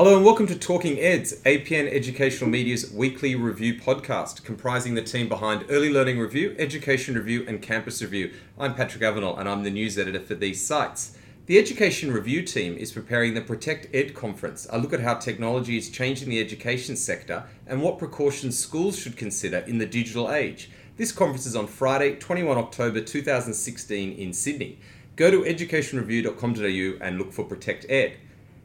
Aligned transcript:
Hello 0.00 0.16
and 0.16 0.24
welcome 0.24 0.46
to 0.46 0.58
Talking 0.58 0.98
Eds, 0.98 1.42
APN 1.42 1.92
Educational 1.92 2.48
Media's 2.48 2.90
weekly 2.90 3.34
review 3.34 3.74
podcast, 3.74 4.42
comprising 4.44 4.94
the 4.94 5.02
team 5.02 5.28
behind 5.28 5.66
Early 5.68 5.90
Learning 5.90 6.18
Review, 6.18 6.56
Education 6.58 7.16
Review, 7.16 7.44
and 7.46 7.60
Campus 7.60 8.00
Review. 8.00 8.32
I'm 8.58 8.74
Patrick 8.74 9.02
Avenell 9.02 9.38
and 9.38 9.46
I'm 9.46 9.62
the 9.62 9.70
news 9.70 9.98
editor 9.98 10.20
for 10.20 10.34
these 10.34 10.66
sites. 10.66 11.18
The 11.44 11.58
Education 11.58 12.12
Review 12.12 12.40
team 12.44 12.78
is 12.78 12.92
preparing 12.92 13.34
the 13.34 13.42
Protect 13.42 13.94
Ed 13.94 14.14
conference, 14.14 14.66
a 14.70 14.78
look 14.78 14.94
at 14.94 15.00
how 15.00 15.16
technology 15.16 15.76
is 15.76 15.90
changing 15.90 16.30
the 16.30 16.40
education 16.40 16.96
sector 16.96 17.44
and 17.66 17.82
what 17.82 17.98
precautions 17.98 18.58
schools 18.58 18.98
should 18.98 19.18
consider 19.18 19.58
in 19.58 19.76
the 19.76 19.84
digital 19.84 20.32
age. 20.32 20.70
This 20.96 21.12
conference 21.12 21.44
is 21.44 21.56
on 21.56 21.66
Friday, 21.66 22.14
21 22.14 22.56
October 22.56 23.02
2016 23.02 24.12
in 24.12 24.32
Sydney. 24.32 24.78
Go 25.16 25.30
to 25.30 25.42
educationreview.com.au 25.42 27.04
and 27.04 27.18
look 27.18 27.34
for 27.34 27.44
Protect 27.44 27.84
Ed. 27.90 28.16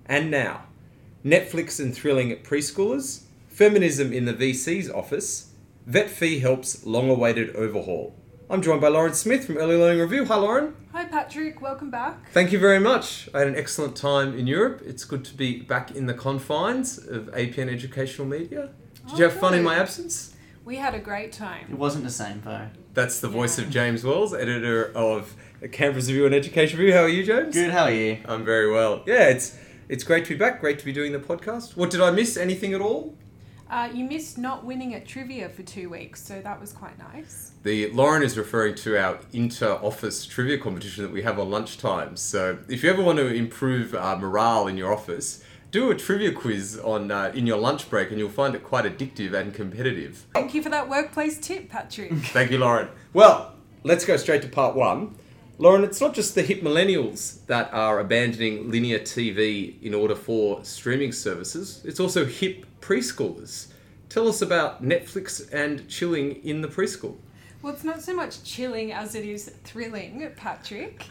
And 0.06 0.32
now, 0.32 0.68
Netflix 1.26 1.80
and 1.80 1.92
thrilling 1.92 2.36
preschoolers, 2.44 3.24
feminism 3.48 4.14
in 4.14 4.26
the 4.26 4.34
VC's 4.34 4.92
office, 4.92 5.54
vet 5.88 6.08
fee 6.08 6.38
helps 6.38 6.86
long 6.86 7.10
awaited 7.10 7.56
overhaul. 7.56 8.16
I'm 8.48 8.62
joined 8.62 8.80
by 8.80 8.90
Lauren 8.90 9.16
Smith 9.16 9.44
from 9.44 9.58
Early 9.58 9.76
Learning 9.76 10.02
Review. 10.02 10.26
Hi, 10.26 10.36
Lauren. 10.36 10.76
Hi, 10.92 11.06
Patrick. 11.06 11.64
Welcome 11.64 11.90
back. 11.90 12.30
Thank 12.30 12.52
you 12.52 12.60
very 12.60 12.80
much. 12.80 13.28
I 13.34 13.40
had 13.40 13.48
an 13.48 13.56
excellent 13.56 13.96
time 13.96 14.38
in 14.38 14.46
Europe. 14.46 14.84
It's 14.86 15.04
good 15.04 15.26
to 15.26 15.34
be 15.34 15.62
back 15.62 15.90
in 15.90 16.06
the 16.06 16.14
confines 16.14 17.00
of 17.00 17.26
APN 17.32 17.74
Educational 17.74 18.28
Media. 18.28 18.70
Did 19.08 19.18
you 19.18 19.26
oh, 19.26 19.30
have 19.30 19.40
fun 19.40 19.56
in 19.56 19.64
my 19.64 19.80
absence? 19.80 20.36
We 20.64 20.76
had 20.76 20.94
a 20.94 21.00
great 21.00 21.32
time. 21.32 21.66
It 21.72 21.80
wasn't 21.80 22.04
the 22.04 22.12
same 22.12 22.42
though. 22.46 22.68
That's 22.94 23.20
the 23.20 23.30
voice 23.30 23.58
of 23.58 23.72
James 23.72 24.04
Wells, 24.04 24.36
editor 24.36 24.92
of 24.96 25.36
Campus 25.72 26.08
Review 26.08 26.28
and 26.28 26.36
Education 26.36 26.78
Review. 26.78 26.94
How 26.94 27.02
are 27.02 27.10
you, 27.10 27.24
James? 27.24 27.56
Good, 27.56 27.72
how 27.72 27.86
are 27.86 27.92
you? 27.92 28.20
I'm 28.26 28.46
very 28.46 28.72
well. 28.72 29.02
Yeah, 29.08 29.30
it's 29.30 29.58
it's 29.88 30.04
great 30.04 30.26
to 30.26 30.34
be 30.34 30.38
back. 30.38 30.60
Great 30.62 30.80
to 30.80 30.86
be 30.86 30.94
doing 30.94 31.12
the 31.12 31.20
podcast. 31.20 31.76
What 31.76 31.90
did 31.90 32.02
I 32.02 32.12
miss? 32.12 32.38
Anything 32.38 32.74
at 32.74 32.82
all? 32.82 33.16
Uh, 33.70 33.90
you 33.92 34.04
missed 34.04 34.38
not 34.38 34.64
winning 34.64 34.94
at 34.94 35.08
trivia 35.08 35.50
for 35.50 35.64
two 35.64 35.90
weeks, 35.90 36.24
so 36.24 36.40
that 36.42 36.62
was 36.62 36.72
quite 36.72 36.98
nice. 37.00 37.54
The 37.64 37.90
Lauren 37.92 38.22
is 38.22 38.38
referring 38.38 38.76
to 38.76 38.96
our 38.96 39.20
inter-office 39.34 40.28
trivia 40.28 40.60
competition 40.60 41.04
that 41.04 41.12
we 41.12 41.24
have 41.24 41.40
on 41.40 41.50
lunchtime. 41.50 42.16
So 42.16 42.60
if 42.70 42.84
you 42.84 42.92
ever 42.92 43.02
want 43.02 43.18
to 43.18 43.34
improve 43.34 43.96
uh, 43.96 44.18
morale 44.18 44.68
in 44.68 44.78
your 44.78 44.94
office, 44.94 45.44
do 45.72 45.90
a 45.90 45.96
trivia 45.96 46.32
quiz 46.32 46.80
on 46.84 47.10
uh, 47.10 47.32
in 47.34 47.48
your 47.48 47.58
lunch 47.58 47.90
break, 47.90 48.10
and 48.10 48.20
you'll 48.20 48.30
find 48.30 48.54
it 48.54 48.64
quite 48.64 48.86
addictive 48.86 49.34
and 49.34 49.54
competitive. 49.54 50.26
Thank 50.34 50.54
you 50.54 50.62
for 50.62 50.70
that 50.70 50.88
workplace 50.88 51.40
tip, 51.40 51.70
Patrick. 51.70 52.14
Thank 52.14 52.52
you, 52.52 52.60
Lauren. 52.60 52.88
Well, 53.14 53.56
let's 53.84 54.06
go 54.06 54.16
straight 54.16 54.44
to 54.44 54.48
part 54.48 54.76
one. 54.76 55.16
Lauren, 55.58 55.86
it's 55.86 56.02
not 56.02 56.14
just 56.14 56.36
the 56.36 56.42
hip 56.42 56.62
millennials 56.62 57.46
that 57.46 57.74
are 57.74 58.00
abandoning 58.00 58.70
linear 58.70 59.00
TV 59.00 59.82
in 59.82 59.94
order 59.94 60.14
for 60.14 60.62
streaming 60.66 61.14
services, 61.14 61.82
it's 61.86 62.02
also 62.02 62.26
hip 62.26 62.66
preschoolers. 62.82 63.68
Tell 64.10 64.28
us 64.28 64.42
about 64.42 64.84
Netflix 64.84 65.48
and 65.54 65.88
chilling 65.88 66.44
in 66.44 66.60
the 66.60 66.68
preschool. 66.68 67.16
well, 67.62 67.74
it's 67.74 67.86
not 67.86 68.02
so 68.02 68.14
much 68.14 68.44
chilling 68.44 68.92
as 68.92 69.16
it 69.16 69.24
is 69.24 69.50
thrilling, 69.64 70.30
Patrick. 70.36 71.06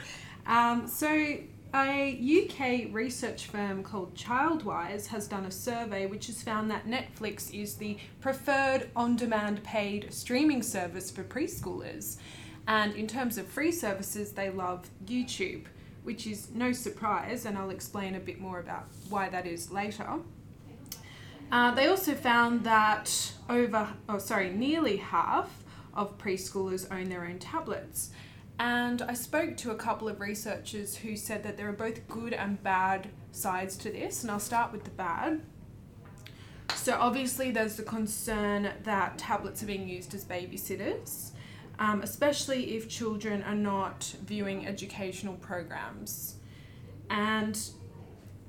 Um, 0.47 0.87
so, 0.89 1.39
a 1.75 2.45
UK 2.45 2.95
research 2.95 3.47
firm 3.47 3.83
called 3.83 4.15
Childwise 4.15 5.07
has 5.07 5.27
done 5.27 5.47
a 5.47 5.51
survey 5.51 6.05
which 6.05 6.27
has 6.27 6.43
found 6.43 6.71
that 6.71 6.87
Netflix 6.87 7.53
is 7.53 7.77
the 7.77 7.97
preferred 8.21 8.91
on 8.95 9.17
demand 9.17 9.65
paid 9.65 10.13
streaming 10.13 10.63
service 10.63 11.11
for 11.11 11.25
preschoolers. 11.25 12.19
And 12.67 12.95
in 12.95 13.07
terms 13.07 13.39
of 13.39 13.47
free 13.47 13.73
services, 13.73 14.33
they 14.33 14.51
love 14.51 14.89
YouTube, 15.05 15.65
which 16.03 16.27
is 16.27 16.51
no 16.55 16.73
surprise, 16.73 17.45
and 17.45 17.59
I'll 17.59 17.71
explain 17.71 18.15
a 18.15 18.21
bit 18.21 18.41
more 18.41 18.59
about 18.59 18.87
why 19.09 19.29
that 19.29 19.47
is 19.47 19.71
later. 19.71 20.07
Uh, 21.53 21.71
they 21.73 21.87
also 21.87 22.15
found 22.15 22.65
that 22.65 23.33
over, 23.49 23.89
oh 24.09 24.19
sorry, 24.19 24.51
nearly 24.51 24.97
half 24.97 25.63
of 25.93 26.19
preschoolers 26.19 26.91
own 26.91 27.09
their 27.09 27.25
own 27.25 27.39
tablets. 27.39 28.11
And 28.59 29.03
I 29.03 29.15
spoke 29.15 29.57
to 29.59 29.71
a 29.71 29.75
couple 29.75 30.09
of 30.09 30.21
researchers 30.21 30.97
who 30.97 31.17
said 31.17 31.43
that 31.43 31.57
there 31.57 31.69
are 31.69 31.73
both 31.73 32.07
good 32.09 32.33
and 32.33 32.63
bad 32.63 33.09
sides 33.33 33.77
to 33.79 33.91
this, 33.91 34.23
and 34.23 34.31
I'll 34.31 34.39
start 34.41 34.73
with 34.73 34.85
the 34.85 34.91
bad. 34.91 35.43
So, 36.75 36.97
obviously, 36.99 37.51
there's 37.51 37.77
the 37.77 37.83
concern 37.83 38.71
that 38.85 39.19
tablets 39.19 39.63
are 39.63 39.67
being 39.67 39.89
used 39.89 40.15
as 40.15 40.25
babysitters, 40.25 41.31
um, 41.79 42.03
especially 42.03 42.77
if 42.77 42.89
children 42.89 43.43
are 43.43 43.55
not 43.55 44.15
viewing 44.25 44.67
educational 44.67 45.35
programs. 45.35 46.37
And 47.11 47.59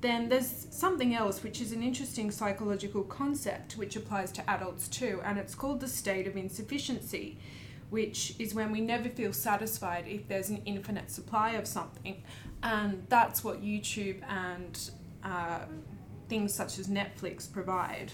then 0.00 0.28
there's 0.28 0.66
something 0.70 1.14
else 1.14 1.42
which 1.42 1.60
is 1.60 1.72
an 1.72 1.82
interesting 1.82 2.30
psychological 2.30 3.02
concept 3.02 3.76
which 3.76 3.96
applies 3.96 4.30
to 4.32 4.50
adults 4.50 4.88
too, 4.88 5.20
and 5.24 5.38
it's 5.38 5.54
called 5.54 5.80
the 5.80 5.88
state 5.88 6.26
of 6.26 6.36
insufficiency, 6.36 7.38
which 7.90 8.34
is 8.38 8.54
when 8.54 8.70
we 8.70 8.80
never 8.80 9.08
feel 9.08 9.32
satisfied 9.32 10.04
if 10.06 10.28
there's 10.28 10.50
an 10.50 10.62
infinite 10.64 11.10
supply 11.10 11.52
of 11.52 11.66
something. 11.66 12.22
And 12.62 13.06
that's 13.08 13.42
what 13.42 13.62
YouTube 13.62 14.22
and 14.28 14.90
uh, 15.24 15.60
things 16.28 16.52
such 16.52 16.78
as 16.78 16.88
Netflix 16.88 17.50
provide. 17.50 18.12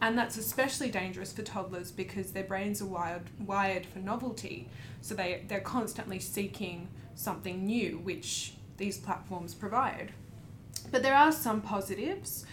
And 0.00 0.18
that's 0.18 0.36
especially 0.36 0.90
dangerous 0.90 1.32
for 1.32 1.42
toddlers 1.42 1.90
because 1.90 2.32
their 2.32 2.44
brains 2.44 2.82
are 2.82 2.86
wired, 2.86 3.30
wired 3.40 3.86
for 3.86 4.00
novelty. 4.00 4.68
So 5.00 5.14
they, 5.14 5.44
they're 5.48 5.60
constantly 5.60 6.18
seeking 6.18 6.88
something 7.14 7.64
new, 7.64 7.98
which 7.98 8.54
these 8.76 8.98
platforms 8.98 9.54
provide. 9.54 10.12
But 10.90 11.02
there 11.02 11.14
are 11.14 11.32
some 11.32 11.60
positives. 11.60 12.44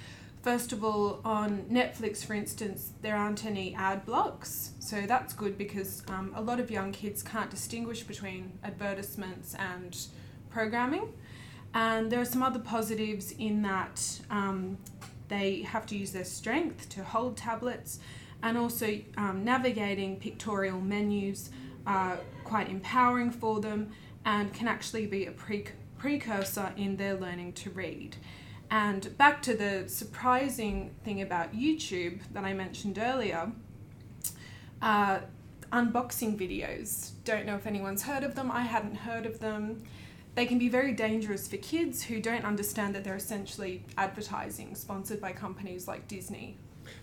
First 0.41 0.71
of 0.71 0.83
all, 0.83 1.21
on 1.23 1.65
Netflix, 1.71 2.25
for 2.25 2.33
instance, 2.33 2.93
there 3.01 3.15
aren't 3.15 3.45
any 3.45 3.75
ad 3.75 4.05
blocks. 4.05 4.71
So 4.79 5.01
that's 5.01 5.33
good 5.33 5.57
because 5.57 6.03
um, 6.07 6.31
a 6.35 6.41
lot 6.41 6.59
of 6.59 6.71
young 6.71 6.91
kids 6.91 7.21
can't 7.21 7.49
distinguish 7.49 8.03
between 8.03 8.53
advertisements 8.63 9.55
and 9.55 9.97
programming. 10.49 11.13
And 11.73 12.11
there 12.11 12.19
are 12.19 12.25
some 12.25 12.43
other 12.43 12.59
positives 12.59 13.31
in 13.33 13.61
that 13.61 14.19
um, 14.29 14.77
they 15.31 15.61
have 15.61 15.85
to 15.87 15.97
use 15.97 16.11
their 16.11 16.25
strength 16.25 16.89
to 16.89 17.03
hold 17.03 17.37
tablets, 17.37 17.99
and 18.43 18.57
also 18.57 18.99
um, 19.17 19.43
navigating 19.43 20.19
pictorial 20.19 20.81
menus 20.81 21.49
are 21.87 22.19
quite 22.43 22.69
empowering 22.69 23.31
for 23.31 23.59
them 23.59 23.91
and 24.25 24.53
can 24.53 24.67
actually 24.67 25.07
be 25.07 25.25
a 25.25 25.31
pre- 25.31 25.65
precursor 25.97 26.73
in 26.77 26.97
their 26.97 27.15
learning 27.15 27.53
to 27.53 27.69
read. 27.69 28.17
And 28.69 29.17
back 29.17 29.41
to 29.43 29.55
the 29.55 29.87
surprising 29.87 30.91
thing 31.03 31.21
about 31.21 31.53
YouTube 31.53 32.21
that 32.33 32.43
I 32.43 32.53
mentioned 32.53 32.97
earlier 32.97 33.51
uh, 34.81 35.19
unboxing 35.71 36.37
videos. 36.37 37.11
Don't 37.23 37.45
know 37.45 37.55
if 37.55 37.65
anyone's 37.67 38.03
heard 38.03 38.23
of 38.23 38.35
them, 38.35 38.51
I 38.51 38.61
hadn't 38.61 38.95
heard 38.95 39.25
of 39.25 39.39
them. 39.39 39.83
They 40.33 40.45
can 40.45 40.57
be 40.57 40.69
very 40.69 40.93
dangerous 40.93 41.47
for 41.47 41.57
kids 41.57 42.03
who 42.03 42.21
don't 42.21 42.45
understand 42.45 42.95
that 42.95 43.03
they're 43.03 43.15
essentially 43.15 43.83
advertising 43.97 44.75
sponsored 44.75 45.19
by 45.19 45.33
companies 45.33 45.87
like 45.87 46.07
Disney. 46.07 46.57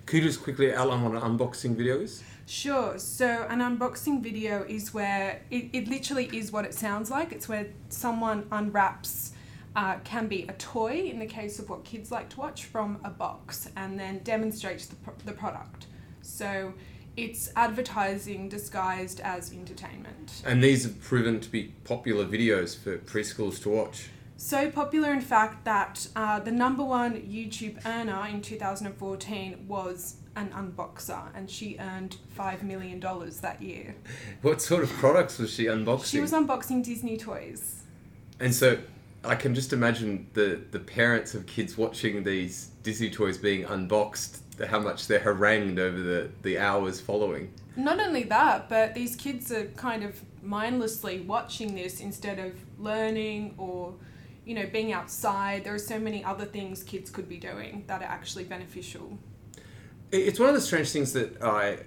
Could 0.06 0.22
you 0.22 0.22
just 0.22 0.43
quickly 0.43 0.75
outline 0.75 1.03
what 1.03 1.22
an 1.22 1.38
unboxing 1.38 1.77
video 1.77 2.00
is? 2.00 2.22
Sure. 2.47 2.99
So 2.99 3.47
an 3.49 3.61
unboxing 3.61 4.22
video 4.22 4.65
is 4.67 4.94
where 4.94 5.43
it, 5.50 5.69
it 5.72 5.88
literally 5.88 6.31
is 6.33 6.50
what 6.50 6.65
it 6.65 6.72
sounds 6.72 7.11
like. 7.11 7.33
It's 7.33 7.49
where 7.49 7.67
someone 7.91 8.47
unwraps, 8.50 9.33
uh, 9.77 9.99
can 10.03 10.27
be 10.27 10.44
a 10.49 10.53
toy 10.55 11.03
in 11.03 11.19
the 11.19 11.27
case 11.27 11.59
of 11.59 11.69
what 11.69 11.84
kids 11.84 12.11
like 12.11 12.31
to 12.31 12.41
watch, 12.41 12.65
from 12.65 12.99
a 13.05 13.11
box 13.11 13.71
and 13.77 14.00
then 14.00 14.21
demonstrates 14.25 14.87
the, 14.87 14.97
pro- 14.97 15.15
the 15.25 15.33
product. 15.33 15.87
So 16.22 16.72
it's 17.19 17.51
advertising 17.56 18.49
disguised 18.49 19.19
as 19.21 19.53
entertainment. 19.53 20.41
And 20.45 20.62
these 20.62 20.84
have 20.84 21.01
proven 21.01 21.41
to 21.41 21.49
be 21.51 21.75
popular 21.84 22.25
videos 22.25 22.79
for 22.79 22.97
preschools 22.99 23.61
to 23.62 23.71
watch. 23.71 24.09
So 24.37 24.71
popular, 24.71 25.12
in 25.12 25.21
fact, 25.21 25.65
that 25.65 26.06
uh, 26.15 26.39
the 26.39 26.53
number 26.53 26.84
one 26.84 27.15
YouTube 27.23 27.84
earner 27.84 28.25
in 28.29 28.41
2014 28.41 29.67
was 29.67 30.15
an 30.37 30.50
unboxer, 30.50 31.23
and 31.35 31.50
she 31.50 31.76
earned 31.81 32.19
$5 32.38 32.62
million 32.62 33.00
that 33.00 33.61
year. 33.61 33.97
What 34.43 34.62
sort 34.62 34.85
of 34.85 34.91
products 34.91 35.38
was 35.38 35.50
she 35.53 35.64
unboxing? 35.64 36.05
She 36.12 36.21
was 36.21 36.31
unboxing 36.31 36.85
Disney 36.85 37.17
toys. 37.17 37.82
and 38.38 38.55
so 38.55 38.79
I 39.28 39.34
can 39.34 39.54
just 39.54 39.72
imagine 39.75 40.28
the, 40.32 40.60
the 40.70 40.78
parents 40.78 41.34
of 41.34 41.44
kids 41.46 41.76
watching 41.76 42.25
these 42.25 42.70
Disney 42.82 43.10
toys 43.10 43.36
being 43.36 43.64
unboxed, 43.64 44.42
how 44.66 44.80
much 44.80 45.06
they're 45.06 45.19
harangued 45.19 45.78
over 45.78 46.00
the, 46.00 46.30
the 46.42 46.58
hours 46.58 47.00
following. 47.00 47.52
Not 47.76 48.00
only 48.00 48.25
that, 48.25 48.69
but 48.70 48.94
these 48.94 49.14
kids 49.14 49.52
are 49.52 49.66
kind 49.76 50.02
of 50.02 50.19
mindlessly 50.42 51.20
watching 51.20 51.75
this 51.75 52.00
instead 52.00 52.38
of 52.38 52.54
learning 52.78 53.54
or, 53.58 53.94
you 54.46 54.54
know, 54.54 54.66
being 54.66 54.92
outside. 54.92 55.62
There 55.62 55.75
are 55.75 55.78
so 55.78 55.98
many 55.98 56.25
other 56.25 56.46
things 56.46 56.82
kids 56.82 57.10
could 57.10 57.28
be 57.28 57.36
doing 57.36 57.84
that 57.86 58.00
are 58.00 58.06
actually 58.06 58.44
beneficial. 58.44 59.19
It's 60.10 60.40
one 60.40 60.48
of 60.48 60.54
the 60.54 60.60
strange 60.62 60.90
things 60.90 61.12
that 61.12 61.42
I, 61.42 61.80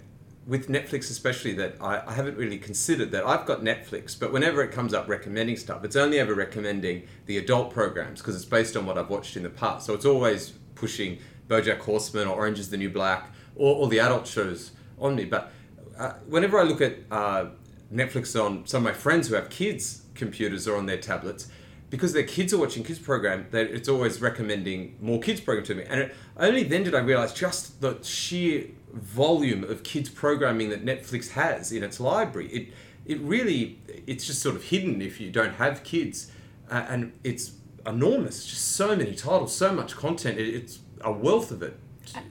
with 0.48 0.70
Netflix 0.70 1.12
especially, 1.12 1.54
that 1.54 1.76
I, 1.80 2.02
I 2.06 2.14
haven't 2.14 2.38
really 2.38 2.58
considered 2.58 3.12
that 3.12 3.26
I've 3.26 3.46
got 3.46 3.62
Netflix, 3.62 4.20
but 4.20 4.32
whenever 4.32 4.64
it 4.64 4.72
comes 4.72 4.94
up 4.94 5.08
recommending 5.08 5.56
stuff, 5.56 5.84
it's 5.84 5.96
only 5.96 6.20
ever 6.20 6.34
recommending 6.34 7.04
the 7.28 7.38
adult 7.38 7.72
programs 7.72 8.22
because 8.22 8.36
it's 8.36 8.46
based 8.46 8.76
on 8.76 8.86
what 8.86 8.98
I've 8.98 9.10
watched 9.10 9.38
in 9.38 9.44
the 9.44 9.50
past. 9.50 9.86
So 9.86 9.94
it's 9.94 10.06
always 10.06 10.54
pushing 10.76 11.20
BoJack 11.48 11.80
Horseman 11.80 12.28
or 12.28 12.36
Orange 12.36 12.60
Is 12.60 12.70
the 12.70 12.78
New 12.78 12.90
Black 12.90 13.32
or, 13.56 13.76
or 13.76 13.88
the 13.88 14.00
adult 14.00 14.26
shows 14.26 14.72
on 15.00 15.16
me. 15.16 15.26
But 15.26 15.52
uh, 15.98 16.14
whenever 16.28 16.60
I 16.60 16.64
look 16.64 16.82
at 16.82 16.98
uh, 17.12 17.50
Netflix 17.94 18.42
on 18.42 18.66
some 18.66 18.86
of 18.86 18.94
my 18.94 18.98
friends 18.98 19.28
who 19.28 19.36
have 19.36 19.50
kids' 19.50 20.04
computers 20.16 20.68
or 20.68 20.76
on 20.78 20.86
their 20.88 20.98
tablets, 20.98 21.50
because 21.92 22.14
their 22.14 22.24
kids 22.24 22.54
are 22.54 22.58
watching 22.58 22.84
kids 22.84 22.98
program, 22.98 23.46
that 23.52 23.68
it's 23.68 23.88
always 23.90 24.20
recommending 24.22 24.96
more 25.00 25.20
kids 25.20 25.42
program 25.42 25.66
to 25.66 25.76
me. 25.76 25.84
And 25.88 26.00
it, 26.02 26.16
only 26.38 26.64
then 26.64 26.84
did 26.84 26.96
I 26.96 27.00
realize 27.00 27.34
just 27.34 27.82
the 27.82 28.02
sheer 28.02 28.66
volume 28.94 29.64
of 29.64 29.84
kids 29.84 30.10
programming 30.10 30.70
that 30.70 30.84
Netflix 30.84 31.32
has 31.32 31.72
in 31.72 31.84
its 31.84 32.00
library. 32.00 32.48
It 32.48 32.74
it 33.06 33.20
really 33.20 33.80
it's 34.08 34.26
just 34.26 34.42
sort 34.42 34.56
of 34.56 34.64
hidden 34.64 35.02
if 35.02 35.20
you 35.22 35.30
don't 35.32 35.56
have 35.56 35.84
kids, 35.84 36.32
uh, 36.70 36.86
and 36.90 37.12
it's 37.24 37.52
enormous. 37.86 38.46
Just 38.46 38.70
so 38.76 38.96
many 38.96 39.14
titles, 39.14 39.54
so 39.54 39.74
much 39.74 39.96
content. 39.96 40.40
It, 40.40 40.48
it's 40.56 40.80
a 41.02 41.12
wealth 41.12 41.52
of 41.52 41.62
it. 41.62 41.78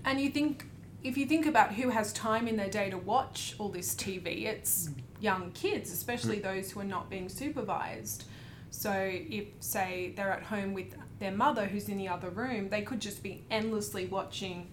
And 0.05 0.21
you 0.21 0.31
think, 0.31 0.67
if 1.03 1.17
you 1.19 1.27
think 1.27 1.45
about 1.47 1.75
who 1.75 1.91
has 1.91 2.13
time 2.13 2.49
in 2.49 2.57
their 2.57 2.69
day 2.71 2.89
to 2.91 2.99
watch 2.99 3.55
all 3.59 3.69
this 3.69 3.95
TV, 3.95 4.45
it's 4.47 4.91
young 5.21 5.51
kids, 5.53 5.93
especially 5.93 6.39
Mm. 6.39 6.43
those 6.43 6.71
who 6.71 6.81
are 6.81 6.85
not 6.85 7.11
being 7.11 7.29
supervised. 7.29 8.25
So 8.71 8.93
if, 8.93 9.47
say, 9.61 10.13
they're 10.17 10.33
at 10.33 10.45
home 10.45 10.73
with 10.75 10.95
their 11.19 11.33
mother 11.33 11.67
who's 11.67 11.89
in 11.89 11.97
the 11.97 12.09
other 12.09 12.31
room, 12.31 12.69
they 12.69 12.83
could 12.83 13.01
just 13.01 13.23
be 13.23 13.45
endlessly 13.51 14.07
watching 14.07 14.69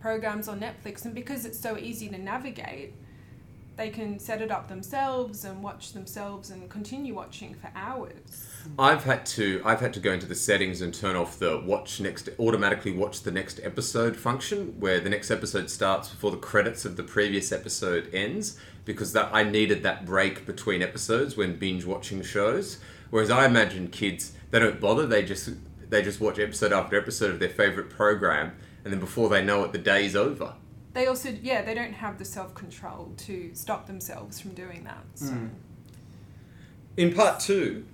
programs 0.00 0.48
on 0.48 0.60
Netflix. 0.60 1.04
And 1.04 1.14
because 1.14 1.44
it's 1.44 1.58
so 1.60 1.76
easy 1.78 2.08
to 2.08 2.18
navigate, 2.18 2.94
they 3.76 3.90
can 3.90 4.18
set 4.18 4.42
it 4.42 4.50
up 4.50 4.68
themselves 4.68 5.44
and 5.44 5.62
watch 5.62 5.92
themselves 5.92 6.50
and 6.50 6.68
continue 6.68 7.14
watching 7.14 7.54
for 7.54 7.70
hours. 7.74 8.48
I've 8.78 9.04
had 9.04 9.26
to 9.26 9.60
I've 9.64 9.80
had 9.80 9.92
to 9.94 10.00
go 10.00 10.12
into 10.12 10.26
the 10.26 10.34
settings 10.34 10.80
and 10.80 10.94
turn 10.94 11.16
off 11.16 11.38
the 11.38 11.60
watch 11.64 12.00
next 12.00 12.28
automatically 12.38 12.92
watch 12.92 13.22
the 13.22 13.30
next 13.30 13.60
episode 13.62 14.16
function 14.16 14.78
where 14.80 15.00
the 15.00 15.10
next 15.10 15.30
episode 15.30 15.70
starts 15.70 16.08
before 16.08 16.30
the 16.30 16.36
credits 16.36 16.84
of 16.84 16.96
the 16.96 17.02
previous 17.02 17.52
episode 17.52 18.08
ends 18.14 18.58
because 18.84 19.12
that 19.12 19.30
I 19.32 19.42
needed 19.44 19.82
that 19.82 20.04
break 20.04 20.46
between 20.46 20.82
episodes 20.82 21.36
when 21.36 21.58
binge 21.58 21.84
watching 21.84 22.22
shows 22.22 22.78
whereas 23.10 23.30
I 23.30 23.46
imagine 23.46 23.88
kids 23.88 24.32
they 24.50 24.58
don't 24.58 24.80
bother 24.80 25.06
they 25.06 25.22
just 25.24 25.50
they 25.90 26.02
just 26.02 26.20
watch 26.20 26.38
episode 26.38 26.72
after 26.72 26.98
episode 26.98 27.30
of 27.30 27.38
their 27.38 27.48
favorite 27.48 27.90
program 27.90 28.52
and 28.84 28.92
then 28.92 29.00
before 29.00 29.28
they 29.28 29.44
know 29.44 29.64
it 29.64 29.72
the 29.72 29.78
day's 29.78 30.16
over 30.16 30.54
They 30.94 31.06
also, 31.06 31.30
yeah, 31.42 31.62
they 31.62 31.74
don't 31.74 31.94
have 31.94 32.18
the 32.18 32.24
self 32.24 32.54
control 32.54 33.12
to 33.18 33.50
stop 33.54 33.86
themselves 33.86 34.38
from 34.40 34.52
doing 34.52 34.84
that. 34.84 35.04
So. 35.14 35.26
Hmm. 35.26 35.48
In 36.96 37.14
part 37.14 37.40
two, 37.40 37.86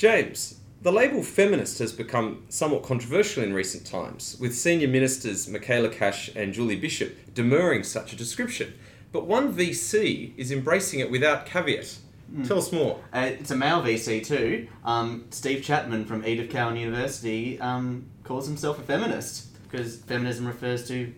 James, 0.00 0.58
the 0.80 0.90
label 0.90 1.22
feminist 1.22 1.78
has 1.78 1.92
become 1.92 2.42
somewhat 2.48 2.82
controversial 2.82 3.44
in 3.44 3.52
recent 3.52 3.86
times, 3.86 4.34
with 4.40 4.56
senior 4.56 4.88
ministers 4.88 5.46
Michaela 5.46 5.90
Cash 5.90 6.30
and 6.34 6.54
Julie 6.54 6.76
Bishop 6.76 7.34
demurring 7.34 7.82
such 7.82 8.14
a 8.14 8.16
description. 8.16 8.72
But 9.12 9.26
one 9.26 9.52
VC 9.52 10.32
is 10.38 10.50
embracing 10.50 11.00
it 11.00 11.10
without 11.10 11.44
caveat. 11.44 11.98
Tell 12.46 12.56
us 12.56 12.72
more. 12.72 12.98
Uh, 13.12 13.32
it's 13.38 13.50
a 13.50 13.56
male 13.56 13.82
VC 13.82 14.24
too. 14.24 14.68
Um, 14.86 15.26
Steve 15.28 15.62
Chapman 15.62 16.06
from 16.06 16.24
Edith 16.24 16.48
Cowan 16.48 16.76
University 16.76 17.60
um, 17.60 18.06
calls 18.24 18.46
himself 18.46 18.78
a 18.78 18.82
feminist 18.82 19.52
because 19.64 19.98
feminism 19.98 20.46
refers 20.46 20.88
to 20.88 21.12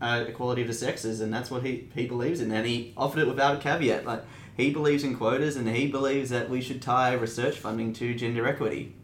uh, 0.00 0.24
equality 0.26 0.62
of 0.62 0.66
the 0.66 0.74
sexes, 0.74 1.20
and 1.20 1.32
that's 1.32 1.52
what 1.52 1.62
he, 1.62 1.88
he 1.94 2.06
believes 2.06 2.40
in. 2.40 2.50
And 2.50 2.66
he 2.66 2.94
offered 2.96 3.20
it 3.20 3.28
without 3.28 3.58
a 3.58 3.60
caveat. 3.60 4.04
Like 4.04 4.24
he 4.56 4.70
believes 4.70 5.04
in 5.04 5.16
quotas, 5.16 5.56
and 5.56 5.68
he 5.68 5.86
believes 5.88 6.30
that 6.30 6.48
we 6.48 6.60
should 6.60 6.80
tie 6.80 7.12
research 7.12 7.58
funding 7.58 7.92
to 7.94 8.14
gender 8.14 8.46
equity. 8.46 8.94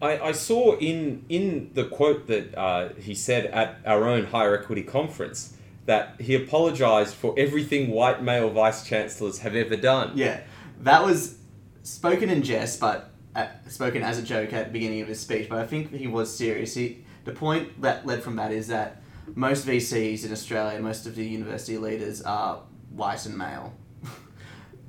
I, 0.00 0.18
I 0.18 0.32
saw 0.32 0.76
in 0.78 1.24
in 1.28 1.70
the 1.74 1.84
quote 1.84 2.26
that 2.26 2.58
uh, 2.58 2.88
he 2.94 3.14
said 3.14 3.46
at 3.46 3.78
our 3.86 4.04
own 4.04 4.26
higher 4.26 4.58
equity 4.58 4.82
conference 4.82 5.56
that 5.86 6.20
he 6.20 6.34
apologised 6.34 7.14
for 7.14 7.34
everything 7.38 7.90
white 7.90 8.22
male 8.22 8.50
vice 8.50 8.84
chancellors 8.84 9.38
have 9.40 9.54
ever 9.54 9.76
done. 9.76 10.12
Yeah, 10.14 10.40
that 10.80 11.04
was 11.04 11.38
spoken 11.84 12.30
in 12.30 12.42
jest, 12.42 12.80
but 12.80 13.10
uh, 13.34 13.46
spoken 13.68 14.02
as 14.02 14.18
a 14.18 14.22
joke 14.22 14.52
at 14.52 14.66
the 14.66 14.72
beginning 14.72 15.00
of 15.00 15.08
his 15.08 15.20
speech. 15.20 15.48
But 15.48 15.58
I 15.58 15.66
think 15.66 15.92
he 15.92 16.08
was 16.08 16.36
serious. 16.36 16.74
He, 16.74 17.04
the 17.24 17.32
point 17.32 17.80
that 17.82 18.04
led 18.04 18.22
from 18.22 18.36
that 18.36 18.52
is 18.52 18.68
that 18.68 19.02
most 19.34 19.66
VCs 19.66 20.24
in 20.24 20.32
Australia, 20.32 20.80
most 20.80 21.06
of 21.06 21.14
the 21.14 21.24
university 21.24 21.78
leaders 21.78 22.22
are 22.22 22.62
white 22.90 23.24
and 23.26 23.36
male. 23.36 23.72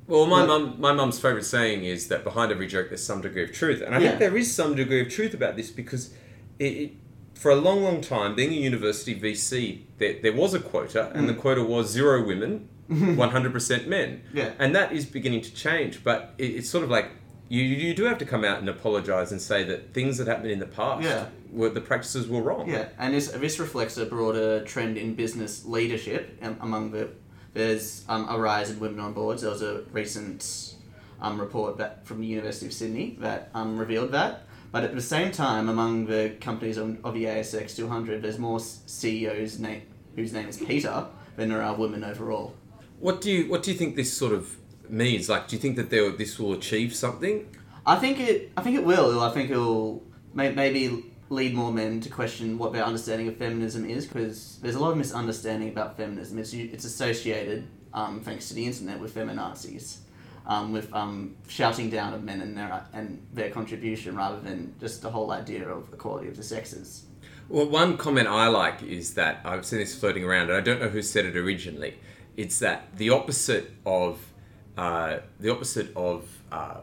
Well, 0.08 0.26
my 0.26 0.46
mum, 0.46 0.76
my 0.80 0.92
mum's 0.92 1.20
favourite 1.20 1.46
saying 1.46 1.86
is 1.86 2.08
that 2.10 2.24
behind 2.24 2.52
every 2.52 2.68
joke 2.68 2.90
there's 2.90 3.04
some 3.04 3.22
degree 3.22 3.44
of 3.44 3.52
truth, 3.54 3.82
and 3.82 3.96
I 3.96 4.00
Yeah. 4.00 4.08
think 4.10 4.20
there 4.20 4.38
is 4.38 4.54
some 4.54 4.76
degree 4.76 5.02
of 5.02 5.10
truth 5.10 5.34
about 5.34 5.56
this 5.56 5.72
because 5.72 6.14
it, 6.60 6.66
it, 6.66 6.92
for 7.36 7.52
a 7.52 7.56
long, 7.56 7.84
long 7.84 8.02
time, 8.02 8.36
being 8.36 8.52
a 8.52 8.56
university 8.56 9.16
VC, 9.20 9.82
there, 9.98 10.16
there 10.22 10.34
was 10.34 10.54
a 10.54 10.60
quota, 10.60 11.12
and 11.14 11.28
the 11.28 11.34
quota 11.34 11.64
was 11.64 11.90
zero 11.90 12.26
women, 12.26 12.68
one 12.88 13.30
hundred 13.30 13.54
percent 13.54 13.88
men, 13.88 14.22
Yeah. 14.34 14.52
and 14.60 14.76
that 14.76 14.92
is 14.92 15.06
beginning 15.06 15.42
to 15.42 15.54
change. 15.54 16.04
But 16.04 16.34
it, 16.38 16.52
it's 16.58 16.70
sort 16.70 16.84
of 16.84 16.90
like 16.90 17.12
you, 17.50 17.62
you 17.64 17.94
do 17.94 18.04
have 18.06 18.18
to 18.18 18.26
come 18.26 18.44
out 18.44 18.60
and 18.60 18.68
apologise 18.70 19.32
and 19.32 19.42
say 19.42 19.64
that 19.66 19.94
things 19.94 20.18
that 20.18 20.28
happened 20.28 20.52
in 20.52 20.60
the 20.60 20.66
past, 20.66 21.04
Yeah. 21.04 21.26
were 21.52 21.70
the 21.70 21.82
practices 21.82 22.28
were 22.28 22.42
wrong. 22.42 22.70
Yeah, 22.70 22.90
and 23.00 23.14
this 23.14 23.30
this 23.30 23.58
reflects 23.60 23.98
a 23.98 24.06
broader 24.06 24.64
trend 24.66 24.98
in 24.98 25.16
business 25.16 25.64
leadership 25.66 26.38
um, 26.42 26.58
among 26.60 26.92
the. 26.92 27.10
There's 27.54 28.04
um, 28.10 28.28
a 28.30 28.38
rise 28.38 28.70
in 28.72 28.80
women 28.80 29.00
on 29.00 29.14
boards. 29.14 29.42
There 29.42 29.52
was 29.52 29.62
a 29.62 29.84
recent 29.92 30.76
um, 31.22 31.40
report 31.40 31.78
that, 31.78 32.06
from 32.06 32.22
the 32.22 32.28
University 32.28 32.66
of 32.66 32.74
Sydney 32.74 33.18
that 33.20 33.50
um, 33.54 33.78
revealed 33.78 34.12
that. 34.12 34.44
But 34.72 34.84
at 34.84 34.96
the 34.96 35.02
same 35.02 35.32
time, 35.32 35.70
among 35.70 36.08
the 36.08 36.36
companies 36.42 36.80
on, 36.80 36.98
of 37.04 37.14
the 37.14 37.26
ASX 37.26 37.76
200, 37.76 38.24
there's 38.24 38.40
more 38.40 38.60
CEOs 38.60 39.60
name, 39.60 39.84
whose 40.16 40.34
name 40.34 40.50
is 40.50 40.58
Peter 40.58 41.06
than 41.36 41.50
there 41.50 41.62
are 41.62 41.76
women 41.76 42.04
overall. 42.04 42.56
What 43.00 43.22
do 43.22 43.32
you 43.32 43.50
what 43.50 43.64
do 43.64 43.72
you 43.72 43.78
think 43.78 43.96
this 43.96 44.12
sort 44.12 44.34
of 44.34 44.56
means? 44.90 45.30
Like, 45.30 45.48
do 45.48 45.56
you 45.56 45.62
think 45.62 45.76
that 45.76 45.90
there, 45.90 46.10
this 46.12 46.40
will 46.40 46.54
achieve 46.54 46.96
something? 46.96 47.48
I 47.86 47.98
think 47.98 48.20
it. 48.20 48.52
I 48.58 48.62
think 48.62 48.78
it 48.78 48.86
will. 48.86 49.20
I 49.20 49.30
think 49.32 49.52
it'll 49.52 50.04
may, 50.34 50.52
maybe 50.52 51.13
lead 51.30 51.54
more 51.54 51.72
men 51.72 52.00
to 52.02 52.10
question 52.10 52.58
what 52.58 52.74
their 52.74 52.84
understanding 52.84 53.28
of 53.28 53.38
feminism 53.38 53.90
is, 53.90 54.06
because 54.06 54.60
there's 54.62 54.76
a 54.76 54.80
lot 54.80 54.92
of 54.92 54.98
misunderstanding 54.98 55.70
about 55.70 55.98
feminism. 55.98 56.38
It's 56.38 56.54
it's 56.54 56.86
associated, 56.86 57.68
um, 57.94 58.22
thanks 58.22 58.48
to 58.50 58.54
the 58.54 58.66
internet, 58.66 59.00
with 59.00 59.16
feminazis, 59.16 59.98
um, 60.46 60.74
with 60.74 60.94
um, 60.94 61.36
shouting 61.48 61.90
down 61.90 62.14
of 62.14 62.24
men 62.24 62.42
and 62.42 62.58
their 62.58 62.86
and 62.94 63.26
their 63.34 63.50
contribution, 63.50 64.16
rather 64.16 64.40
than 64.40 64.76
just 64.80 65.02
the 65.02 65.10
whole 65.10 65.32
idea 65.32 65.68
of 65.68 65.92
equality 65.94 66.28
of 66.28 66.36
the 66.38 66.44
sexes. 66.44 67.06
Well, 67.50 67.68
one 67.68 67.98
comment 67.98 68.28
I 68.28 68.48
like 68.48 68.84
is 68.84 69.16
that 69.16 69.42
I've 69.44 69.66
seen 69.66 69.80
this 69.80 69.96
floating 70.00 70.24
around, 70.24 70.50
and 70.50 70.58
I 70.58 70.62
don't 70.62 70.80
know 70.80 70.90
who 70.90 71.02
said 71.02 71.26
it 71.26 71.36
originally. 71.36 72.00
It's 72.38 72.60
that 72.60 72.96
the 72.98 73.10
opposite 73.10 73.72
of 73.86 74.32
uh, 74.78 75.20
the 75.40 75.52
opposite 75.52 75.96
of 75.96 76.28
uh, 76.52 76.82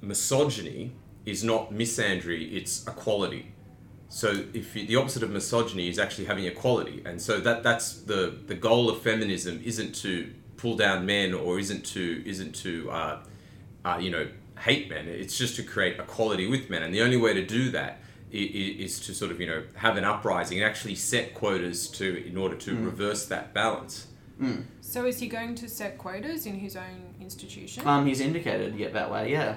misogyny 0.00 0.92
is 1.26 1.42
not 1.44 1.72
misandry; 1.72 2.52
it's 2.54 2.86
equality. 2.86 3.52
So, 4.08 4.44
if 4.52 4.76
you, 4.76 4.86
the 4.86 4.96
opposite 4.96 5.22
of 5.22 5.30
misogyny 5.30 5.88
is 5.88 5.98
actually 5.98 6.26
having 6.26 6.44
equality, 6.44 7.02
and 7.04 7.20
so 7.20 7.40
that 7.40 7.62
that's 7.62 7.94
the 8.02 8.38
the 8.46 8.54
goal 8.54 8.88
of 8.90 9.00
feminism 9.02 9.60
isn't 9.64 9.94
to 9.96 10.32
pull 10.56 10.76
down 10.76 11.04
men 11.06 11.34
or 11.34 11.58
isn't 11.58 11.84
to 11.86 12.22
isn't 12.26 12.54
to 12.56 12.90
uh, 12.90 13.22
uh, 13.84 13.98
you 14.00 14.10
know 14.10 14.28
hate 14.60 14.88
men. 14.88 15.08
It's 15.08 15.36
just 15.36 15.56
to 15.56 15.62
create 15.62 15.98
equality 15.98 16.46
with 16.46 16.70
men, 16.70 16.82
and 16.82 16.94
the 16.94 17.02
only 17.02 17.16
way 17.16 17.34
to 17.34 17.44
do 17.44 17.70
that 17.72 17.98
i- 18.32 18.36
i- 18.36 18.76
is 18.84 19.00
to 19.00 19.14
sort 19.14 19.32
of 19.32 19.40
you 19.40 19.46
know 19.48 19.64
have 19.74 19.96
an 19.96 20.04
uprising 20.04 20.58
and 20.58 20.66
actually 20.66 20.94
set 20.94 21.34
quotas 21.34 21.88
to 21.98 22.24
in 22.26 22.36
order 22.36 22.54
to 22.56 22.76
reverse 22.76 23.26
that 23.26 23.52
balance. 23.52 24.06
So 24.80 25.06
is 25.06 25.18
he 25.20 25.26
going 25.28 25.54
to 25.56 25.68
set 25.68 25.96
quotas 25.96 26.44
in 26.46 26.56
his 26.58 26.76
own 26.76 27.14
institution? 27.20 27.86
Um, 27.86 28.04
he's 28.06 28.20
indicated 28.20 28.76
yet 28.76 28.92
that 28.92 29.10
way. 29.10 29.30
Yeah. 29.32 29.56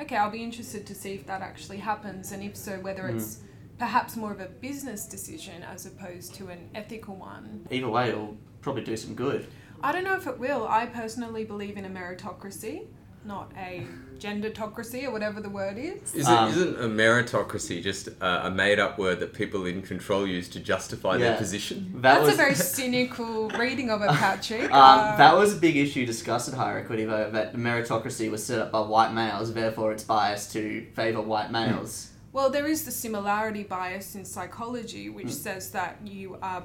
Okay, 0.00 0.16
I'll 0.16 0.30
be 0.30 0.42
interested 0.42 0.86
to 0.86 0.94
see 0.94 1.12
if 1.12 1.26
that 1.26 1.42
actually 1.42 1.76
happens, 1.76 2.32
and 2.32 2.42
if 2.42 2.56
so, 2.56 2.80
whether 2.80 3.08
hmm. 3.08 3.16
it's 3.16 3.40
perhaps 3.78 4.16
more 4.16 4.32
of 4.32 4.40
a 4.40 4.46
business 4.46 5.06
decision 5.06 5.62
as 5.62 5.86
opposed 5.86 6.34
to 6.36 6.48
an 6.48 6.70
ethical 6.74 7.16
one. 7.16 7.66
Either 7.70 7.88
way, 7.88 8.08
it'll 8.08 8.36
probably 8.62 8.84
do 8.84 8.96
some 8.96 9.14
good. 9.14 9.46
I 9.82 9.92
don't 9.92 10.04
know 10.04 10.16
if 10.16 10.26
it 10.26 10.38
will. 10.38 10.66
I 10.68 10.86
personally 10.86 11.44
believe 11.44 11.76
in 11.76 11.84
a 11.84 11.88
meritocracy, 11.88 12.86
not 13.24 13.52
a 13.56 13.86
gendertocracy 14.18 15.04
or 15.04 15.10
whatever 15.10 15.40
the 15.40 15.48
word 15.48 15.78
is. 15.78 16.14
Is 16.14 16.26
Um, 16.26 16.48
it, 16.48 16.56
isn't 16.56 16.76
a 16.76 16.88
meritocracy 16.88 17.82
just 17.82 18.08
a, 18.08 18.46
a 18.46 18.50
made 18.50 18.78
up 18.78 18.98
word 18.98 19.20
that 19.20 19.32
people 19.32 19.66
in 19.66 19.82
control 19.82 20.26
use 20.26 20.48
to 20.50 20.60
justify 20.60 21.16
their 21.16 21.36
position? 21.36 21.90
That 21.96 22.02
That's 22.02 22.24
was 22.26 22.34
a 22.34 22.36
very 22.36 22.54
cynical 22.76 23.48
reading 23.50 23.90
of 23.90 24.02
it, 24.02 24.10
Patrick. 24.10 24.64
Um, 24.64 24.70
Uh, 24.72 25.16
that 25.16 25.36
was 25.36 25.54
a 25.54 25.56
big 25.56 25.76
issue 25.76 26.06
discussed 26.06 26.48
at 26.48 26.54
higher 26.54 26.78
equity, 26.78 27.04
though, 27.04 27.30
that 27.30 27.56
meritocracy 27.56 28.30
was 28.30 28.44
set 28.44 28.58
up 28.58 28.72
by 28.72 28.80
white 28.80 29.12
males, 29.12 29.52
therefore 29.52 29.92
it's 29.92 30.04
biased 30.04 30.52
to 30.52 30.86
favour 30.94 31.20
white 31.20 31.50
males. 31.50 32.10
Well, 32.32 32.48
there 32.50 32.66
is 32.66 32.84
the 32.84 32.92
similarity 32.92 33.64
bias 33.64 34.14
in 34.14 34.24
psychology, 34.24 35.08
which 35.08 35.30
says 35.32 35.70
that 35.72 35.98
you 36.04 36.38
are 36.40 36.64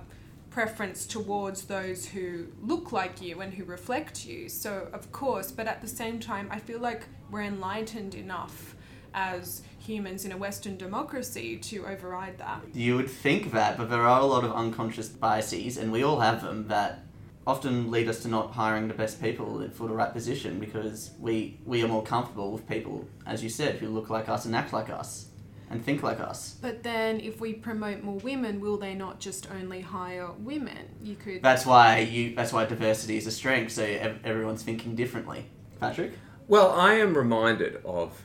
preference 0.55 1.05
towards 1.05 1.65
those 1.65 2.05
who 2.05 2.47
look 2.62 2.93
like 2.93 3.21
you 3.21 3.41
and 3.41 3.53
who 3.53 3.65
reflect 3.65 4.25
you. 4.25 4.47
So, 4.47 4.88
of 4.93 5.12
course, 5.12 5.51
but 5.51 5.67
at 5.67 5.81
the 5.81 5.88
same 5.88 6.17
time, 6.17 6.47
I 6.50 6.59
feel 6.59 6.79
like 6.79 7.03
we're 7.29 7.41
enlightened 7.41 8.15
enough 8.15 8.77
as 9.13 9.63
humans 9.85 10.24
in 10.24 10.31
a 10.31 10.38
Western 10.38 10.77
democracy 10.77 11.57
to 11.57 11.85
override 11.85 12.38
that. 12.38 12.62
You 12.74 12.95
would 12.95 13.09
think 13.09 13.51
that, 13.51 13.77
but 13.77 13.89
there 13.89 14.07
are 14.07 14.21
a 14.21 14.25
lot 14.25 14.45
of 14.45 14.53
unconscious 14.53 15.09
biases, 15.09 15.75
and 15.75 15.91
we 15.91 16.03
all 16.03 16.21
have 16.21 16.41
them, 16.41 16.69
that 16.69 17.03
often 17.45 17.91
lead 17.91 18.07
us 18.07 18.21
to 18.21 18.29
not 18.29 18.53
hiring 18.53 18.88
the 18.88 18.93
best 18.93 19.21
people 19.21 19.69
for 19.74 19.89
the 19.89 19.93
right 19.93 20.13
position 20.13 20.57
because 20.57 21.12
we, 21.19 21.59
we 21.65 21.83
are 21.83 21.89
more 21.89 22.01
comfortable 22.01 22.53
with 22.53 22.65
people, 22.65 23.05
as 23.25 23.43
you 23.43 23.50
said, 23.50 23.75
who 23.75 23.89
look 23.89 24.09
like 24.09 24.29
us 24.29 24.45
and 24.45 24.55
act 24.55 24.71
like 24.71 24.89
us 24.89 25.31
and 25.69 25.84
think 25.84 26.03
like 26.03 26.19
us. 26.19 26.55
But 26.62 26.84
then, 26.84 27.19
if 27.19 27.41
we 27.41 27.53
promote 27.53 28.03
more 28.03 28.17
women, 28.17 28.60
will 28.60 28.77
they 28.77 28.93
not 28.93 29.19
just 29.19 29.50
only 29.51 29.81
hire 29.81 30.31
women? 30.39 30.89
You 31.03 31.15
could. 31.15 31.41
That's 31.41 31.65
why 31.65 32.00
you. 32.00 32.36
That's 32.36 32.53
why 32.53 32.65
diversity 32.65 33.17
is 33.17 33.27
a 33.27 33.31
strength. 33.31 33.74
So 33.74 33.84
everyone's 34.24 34.63
thinking 34.63 34.95
differently. 34.95 35.48
Patrick. 35.79 36.13
Well, 36.48 36.72
I 36.72 36.93
am 36.93 37.17
reminded 37.17 37.81
of 37.84 38.24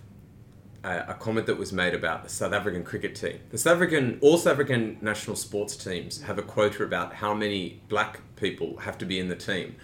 a, 0.85 1.04
a 1.09 1.14
comment 1.14 1.47
that 1.47 1.56
was 1.59 1.73
made 1.73 1.94
about 1.94 2.23
the 2.23 2.28
South 2.28 2.52
African 2.52 2.85
cricket 2.85 3.14
team. 3.14 3.40
The 3.50 3.59
South 3.59 3.76
African, 3.76 4.18
all 4.20 4.37
South 4.37 4.52
African 4.52 4.99
national 5.00 5.37
sports 5.37 5.76
teams 5.76 6.20
have 6.23 6.38
a 6.38 6.42
quota 6.42 6.85
about 6.85 7.14
how 7.14 7.32
many 7.35 7.82
black 7.88 8.20
people 8.37 8.76
have 8.78 8.99
to 8.99 9.06
be 9.06 9.18
in 9.18 9.28
the 9.28 9.37
team. 9.37 9.76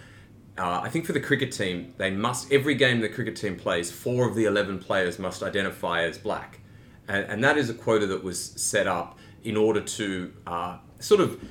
Uh, 0.57 0.81
I 0.83 0.89
think 0.89 1.05
for 1.05 1.13
the 1.13 1.19
cricket 1.19 1.51
team, 1.51 1.93
they 1.97 2.09
must 2.09 2.51
every 2.51 2.73
game 2.75 2.99
the 2.99 3.09
cricket 3.09 3.35
team 3.35 3.55
plays, 3.57 3.91
four 3.91 4.27
of 4.27 4.35
the 4.35 4.45
eleven 4.45 4.79
players 4.79 5.19
must 5.19 5.43
identify 5.43 6.03
as 6.03 6.17
black, 6.17 6.59
and, 7.07 7.25
and 7.31 7.43
that 7.43 7.57
is 7.57 7.69
a 7.69 7.73
quota 7.73 8.07
that 8.07 8.23
was 8.23 8.39
set 8.39 8.87
up 8.87 9.17
in 9.43 9.55
order 9.57 9.81
to 9.81 10.33
uh, 10.45 10.77
sort 10.99 11.21
of 11.21 11.41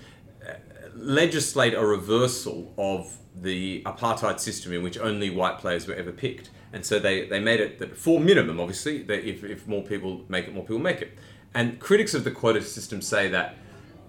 uh, 0.46 0.52
legislate 0.94 1.74
a 1.74 1.84
reversal 1.84 2.74
of 2.76 3.16
the 3.34 3.82
apartheid 3.84 4.40
system 4.40 4.72
in 4.72 4.82
which 4.82 4.98
only 4.98 5.30
white 5.30 5.58
players 5.58 5.86
were 5.86 5.94
ever 5.94 6.12
picked. 6.12 6.50
And 6.72 6.84
so 6.84 6.98
they, 6.98 7.26
they 7.26 7.40
made 7.40 7.60
it 7.60 7.78
that 7.78 7.96
for 7.96 8.20
minimum, 8.20 8.60
obviously, 8.60 9.04
if, 9.08 9.44
if 9.44 9.66
more 9.66 9.82
people 9.82 10.24
make 10.28 10.46
it, 10.46 10.54
more 10.54 10.64
people 10.64 10.78
make 10.78 11.00
it. 11.00 11.16
And 11.54 11.78
critics 11.80 12.12
of 12.12 12.24
the 12.24 12.30
quota 12.30 12.60
system 12.62 13.00
say 13.00 13.28
that 13.28 13.56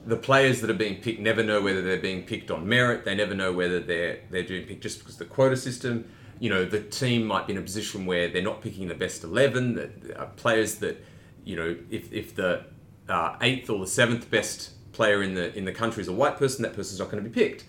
the 0.06 0.18
players 0.18 0.62
that 0.62 0.70
are 0.70 0.74
being 0.74 1.02
picked 1.02 1.20
never 1.20 1.44
know 1.44 1.62
whether 1.62 1.82
they're 1.82 1.98
being 1.98 2.24
picked 2.24 2.50
on 2.50 2.68
merit. 2.68 3.06
They 3.06 3.16
never 3.16 3.36
know 3.36 3.52
whether 3.54 3.80
they're 3.80 4.20
they're 4.32 4.44
doing 4.44 4.66
picked 4.66 4.82
just 4.82 5.00
because 5.00 5.16
of 5.16 5.20
the 5.20 5.26
quota 5.26 5.58
system. 5.58 6.10
You 6.40 6.50
know, 6.50 6.66
the 6.66 6.82
team 6.82 7.26
might 7.26 7.48
be 7.48 7.54
in 7.54 7.60
a 7.60 7.62
position 7.62 8.06
where 8.06 8.30
they're 8.30 8.42
not 8.42 8.62
picking 8.62 8.88
the 8.88 8.96
best 8.96 9.24
eleven. 9.24 9.76
That 9.76 10.18
uh, 10.18 10.26
players 10.38 10.76
that, 10.76 11.04
you 11.48 11.56
know, 11.56 11.78
if 11.90 12.12
if 12.12 12.36
the 12.36 12.66
uh, 13.08 13.38
eighth 13.42 13.70
or 13.70 13.80
the 13.80 13.88
seventh 13.88 14.30
best 14.30 14.72
player 14.92 15.24
in 15.24 15.34
the 15.34 15.58
in 15.58 15.64
the 15.66 15.72
country 15.72 16.02
is 16.02 16.08
a 16.08 16.14
white 16.14 16.38
person, 16.38 16.62
that 16.64 16.74
person's 16.74 17.00
not 17.00 17.10
going 17.10 17.24
to 17.24 17.30
be 17.30 17.34
picked. 17.34 17.64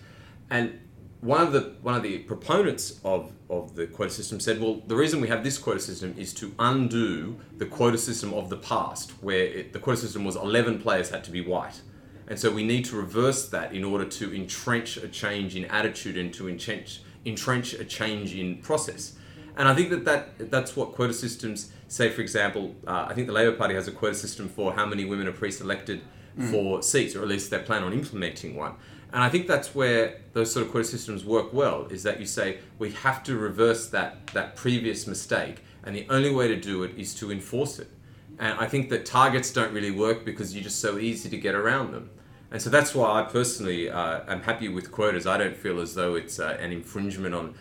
And 0.49 0.79
one 1.21 1.41
of 1.41 1.53
the 1.53 1.75
one 1.81 1.95
of 1.95 2.03
the 2.03 2.19
proponents 2.19 2.99
of, 3.03 3.31
of 3.49 3.75
the 3.75 3.87
quota 3.87 4.11
system 4.11 4.39
said, 4.39 4.59
well, 4.59 4.81
the 4.87 4.95
reason 4.95 5.21
we 5.21 5.29
have 5.29 5.43
this 5.43 5.57
quota 5.57 5.79
system 5.79 6.13
is 6.17 6.33
to 6.35 6.53
undo 6.59 7.39
the 7.57 7.65
quota 7.65 7.97
system 7.97 8.33
of 8.33 8.49
the 8.49 8.57
past, 8.57 9.11
where 9.21 9.45
it, 9.45 9.73
the 9.73 9.79
quota 9.79 10.01
system 10.01 10.25
was 10.25 10.35
11 10.35 10.81
players 10.81 11.09
had 11.09 11.23
to 11.23 11.31
be 11.31 11.41
white. 11.41 11.81
And 12.27 12.39
so 12.39 12.51
we 12.51 12.63
need 12.63 12.85
to 12.85 12.95
reverse 12.95 13.49
that 13.49 13.73
in 13.73 13.83
order 13.83 14.05
to 14.05 14.35
entrench 14.35 14.97
a 14.97 15.07
change 15.07 15.55
in 15.55 15.65
attitude 15.65 16.15
and 16.15 16.31
to 16.35 16.47
entrench, 16.47 17.01
entrench 17.25 17.73
a 17.73 17.83
change 17.83 18.35
in 18.35 18.57
process. 18.57 19.15
And 19.57 19.67
I 19.67 19.73
think 19.73 19.89
that, 19.89 20.05
that 20.05 20.51
that's 20.51 20.75
what 20.75 20.93
quota 20.93 21.13
systems 21.13 21.71
say, 21.89 22.09
for 22.09 22.21
example, 22.21 22.75
uh, 22.87 23.07
I 23.09 23.13
think 23.13 23.27
the 23.27 23.33
Labour 23.33 23.55
Party 23.57 23.75
has 23.75 23.87
a 23.87 23.91
quota 23.91 24.15
system 24.15 24.47
for 24.47 24.73
how 24.73 24.85
many 24.85 25.03
women 25.03 25.27
are 25.27 25.33
pre 25.33 25.51
selected 25.51 26.01
mm. 26.37 26.49
for 26.49 26.81
seats, 26.81 27.15
or 27.15 27.21
at 27.21 27.27
least 27.27 27.49
they 27.49 27.59
plan 27.59 27.83
on 27.83 27.91
implementing 27.91 28.55
one. 28.55 28.75
And 29.11 29.23
I 29.23 29.29
think 29.29 29.47
that's 29.47 29.73
where 29.73 30.21
those 30.33 30.53
sort 30.53 30.65
of 30.65 30.71
quota 30.71 30.87
systems 30.87 31.25
work 31.25 31.51
well, 31.51 31.87
is 31.87 32.03
that 32.03 32.19
you 32.19 32.27
say 32.27 32.59
we 32.77 32.91
have 32.91 33.23
to 33.23 33.35
reverse 33.35 33.89
that, 33.89 34.27
that 34.27 34.55
previous 34.55 35.07
mistake, 35.07 35.63
and 35.83 35.95
the 35.95 36.05
only 36.09 36.31
way 36.31 36.47
to 36.47 36.55
do 36.55 36.83
it 36.83 36.91
is 36.95 37.15
to 37.15 37.31
enforce 37.31 37.79
it. 37.79 37.89
And 38.37 38.57
I 38.59 38.67
think 38.67 38.89
that 38.89 39.05
targets 39.05 39.51
don't 39.51 39.73
really 39.73 39.91
work 39.91 40.23
because 40.23 40.53
you're 40.53 40.63
just 40.63 40.79
so 40.79 40.97
easy 40.99 41.27
to 41.29 41.37
get 41.37 41.55
around 41.55 41.91
them. 41.91 42.11
And 42.51 42.61
so 42.61 42.69
that's 42.69 42.95
why 42.95 43.19
I 43.19 43.23
personally 43.23 43.89
uh, 43.89 44.21
am 44.27 44.41
happy 44.41 44.69
with 44.69 44.91
quotas. 44.91 45.27
I 45.27 45.37
don't 45.37 45.55
feel 45.55 45.79
as 45.81 45.93
though 45.93 46.15
it's 46.15 46.39
uh, 46.39 46.57
an 46.59 46.71
infringement 46.71 47.35
on, 47.35 47.55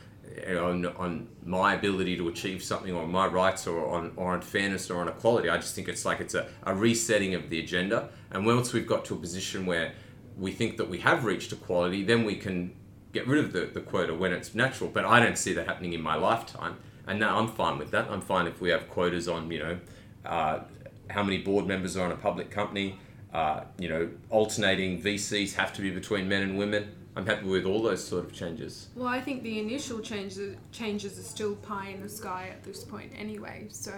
on 0.49 0.87
on 0.87 1.29
my 1.45 1.75
ability 1.75 2.17
to 2.17 2.29
achieve 2.29 2.63
something, 2.63 2.93
or 2.95 3.07
my 3.07 3.27
rights, 3.27 3.67
or 3.67 3.87
on 3.89 4.13
or 4.17 4.33
on 4.33 4.41
fairness, 4.41 4.91
or 4.91 5.01
on 5.01 5.09
equality. 5.09 5.49
I 5.49 5.57
just 5.57 5.75
think 5.75 5.89
it's 5.89 6.05
like 6.05 6.21
it's 6.21 6.35
a, 6.35 6.49
a 6.65 6.75
resetting 6.75 7.35
of 7.35 7.51
the 7.51 7.61
agenda. 7.61 8.11
And 8.31 8.47
once 8.47 8.73
we've 8.73 8.87
got 8.87 9.05
to 9.07 9.15
a 9.15 9.19
position 9.19 9.67
where 9.67 9.93
we 10.39 10.53
think 10.53 10.77
that 10.77 10.89
we 10.89 10.99
have 10.99 11.25
reached 11.25 11.53
equality, 11.53 12.05
then 12.05 12.25
we 12.25 12.37
can 12.37 12.75
get 13.13 13.27
rid 13.27 13.45
of 13.45 13.53
the, 13.53 13.67
the 13.67 13.81
quota 13.81 14.15
when 14.15 14.33
it's 14.33 14.55
natural. 14.55 14.91
But 14.91 15.05
I 15.05 15.21
don't 15.21 15.39
see 15.39 15.53
that 15.55 15.67
happening 15.67 15.93
in 15.93 16.03
my 16.03 16.15
lifetime. 16.15 16.77
And 17.07 17.19
now 17.19 17.39
I'm 17.39 17.49
fine 17.49 17.79
with 17.79 17.91
that. 17.93 18.09
I'm 18.11 18.21
fine 18.21 18.47
if 18.47 18.61
we 18.61 18.69
have 18.69 18.89
quotas 18.89 19.29
on, 19.29 19.51
you 19.51 19.59
know, 19.59 19.79
uh, 20.27 20.61
how 21.09 21.23
many 21.23 21.39
board 21.39 21.67
members 21.67 21.97
are 21.97 22.05
on 22.05 22.13
a 22.13 22.17
public 22.17 22.51
company. 22.51 22.99
Uh, 23.33 23.65
you 23.79 23.89
know, 23.89 24.09
alternating 24.31 25.03
VCs 25.03 25.55
have 25.55 25.73
to 25.75 25.83
be 25.83 25.91
between 25.91 26.29
men 26.29 26.43
and 26.43 26.59
women. 26.59 26.95
I'm 27.19 27.27
happy 27.27 27.47
with 27.47 27.67
all 27.67 27.83
those 27.83 28.03
sort 28.05 28.25
of 28.25 28.33
changes. 28.33 28.91
Well, 28.95 29.09
I 29.09 29.21
think 29.21 29.43
the 29.43 29.59
initial 29.59 29.99
changes 29.99 30.57
changes 30.71 31.19
are 31.19 31.25
still 31.25 31.57
pie 31.57 31.89
in 31.89 32.01
the 32.01 32.09
sky 32.09 32.49
at 32.53 32.63
this 32.63 32.85
point, 32.85 33.11
anyway. 33.17 33.67
So 33.71 33.93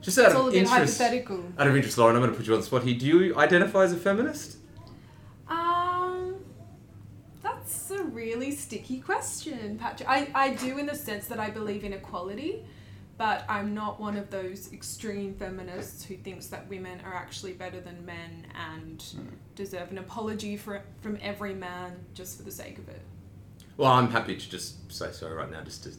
just 0.00 0.16
out 0.20 0.30
of 0.30 0.54
interest, 0.54 0.72
hypothetical. 0.72 1.42
Out 1.58 1.66
of 1.66 1.74
interest, 1.74 1.98
Lauren, 1.98 2.14
I'm 2.14 2.22
going 2.22 2.30
to 2.30 2.36
put 2.36 2.46
you 2.46 2.54
on 2.54 2.60
the 2.60 2.66
spot 2.66 2.84
here. 2.84 2.96
Do 2.96 3.06
you 3.06 3.36
identify 3.36 3.82
as 3.82 3.92
a 3.92 3.96
feminist? 3.96 4.58
Um, 5.48 6.36
that's 7.42 7.90
a 7.90 8.04
really 8.04 8.52
sticky 8.52 9.00
question, 9.00 9.76
Patrick. 9.76 10.08
I, 10.08 10.28
I 10.32 10.54
do 10.54 10.78
in 10.78 10.86
the 10.86 10.94
sense 10.94 11.26
that 11.26 11.40
I 11.40 11.50
believe 11.50 11.82
in 11.82 11.92
equality, 11.92 12.64
but 13.20 13.44
I'm 13.50 13.74
not 13.74 14.00
one 14.00 14.16
of 14.16 14.30
those 14.30 14.72
extreme 14.72 15.34
feminists 15.34 16.02
who 16.02 16.16
thinks 16.16 16.46
that 16.46 16.66
women 16.70 17.02
are 17.04 17.12
actually 17.12 17.52
better 17.52 17.78
than 17.78 18.06
men 18.06 18.46
and 18.72 18.98
mm. 18.98 19.26
deserve 19.54 19.90
an 19.90 19.98
apology 19.98 20.56
for, 20.56 20.82
from 21.02 21.18
every 21.20 21.52
man 21.52 22.02
just 22.14 22.38
for 22.38 22.44
the 22.44 22.50
sake 22.50 22.78
of 22.78 22.88
it. 22.88 23.02
Well, 23.76 23.92
I'm 23.92 24.10
happy 24.10 24.36
to 24.36 24.50
just 24.50 24.90
say 24.90 25.12
sorry 25.12 25.34
right 25.34 25.50
now, 25.50 25.60
just 25.60 25.82
to. 25.82 25.90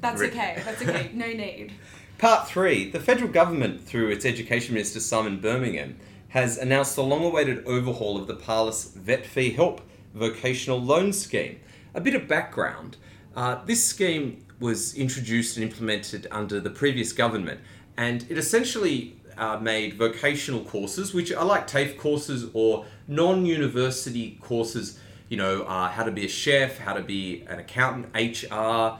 That's 0.00 0.20
okay. 0.20 0.60
That's 0.64 0.82
okay. 0.82 1.10
No 1.14 1.28
need. 1.28 1.72
Part 2.18 2.48
three: 2.48 2.90
The 2.90 2.98
federal 2.98 3.30
government, 3.30 3.80
through 3.86 4.08
its 4.08 4.24
education 4.24 4.74
minister 4.74 4.98
Simon 4.98 5.38
Birmingham, 5.38 6.00
has 6.30 6.58
announced 6.58 6.96
the 6.96 7.04
long 7.04 7.24
awaited 7.24 7.64
overhaul 7.64 8.16
of 8.16 8.26
the 8.26 8.34
PALIS 8.34 8.90
Vet 8.96 9.24
Fee 9.24 9.52
Help 9.52 9.82
vocational 10.14 10.82
loan 10.82 11.12
scheme. 11.12 11.60
A 11.94 12.00
bit 12.00 12.16
of 12.16 12.26
background 12.26 12.96
uh, 13.36 13.62
this 13.66 13.84
scheme 13.84 14.42
was 14.60 14.94
introduced 14.94 15.56
and 15.56 15.64
implemented 15.64 16.26
under 16.30 16.60
the 16.60 16.70
previous 16.70 17.12
government, 17.12 17.60
and 17.96 18.26
it 18.28 18.38
essentially 18.38 19.16
uh, 19.36 19.58
made 19.58 19.94
vocational 19.94 20.60
courses, 20.64 21.12
which 21.12 21.32
are 21.32 21.44
like 21.44 21.66
TAFE 21.66 21.98
courses 21.98 22.48
or 22.54 22.86
non 23.08 23.44
university 23.46 24.38
courses, 24.40 24.98
you 25.28 25.36
know, 25.36 25.62
uh, 25.62 25.88
how 25.88 26.04
to 26.04 26.10
be 26.10 26.24
a 26.24 26.28
chef, 26.28 26.78
how 26.78 26.94
to 26.94 27.02
be 27.02 27.44
an 27.48 27.58
accountant, 27.58 28.06
HR, 28.14 28.98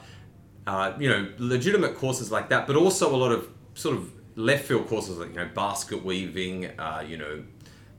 uh, 0.67 0.93
you 0.99 1.09
know, 1.09 1.29
legitimate 1.39 1.97
courses 1.97 2.31
like 2.31 2.49
that, 2.51 2.67
but 2.67 2.77
also 2.77 3.15
a 3.15 3.17
lot 3.17 3.33
of 3.33 3.49
sort 3.75 3.97
of 3.97 4.11
left 4.37 4.67
field 4.67 4.87
courses 4.87 5.17
like 5.17 5.31
you 5.31 5.37
know 5.37 5.49
basket 5.55 6.05
weaving, 6.05 6.67
uh, 6.79 7.05
you 7.07 7.17
know 7.17 7.43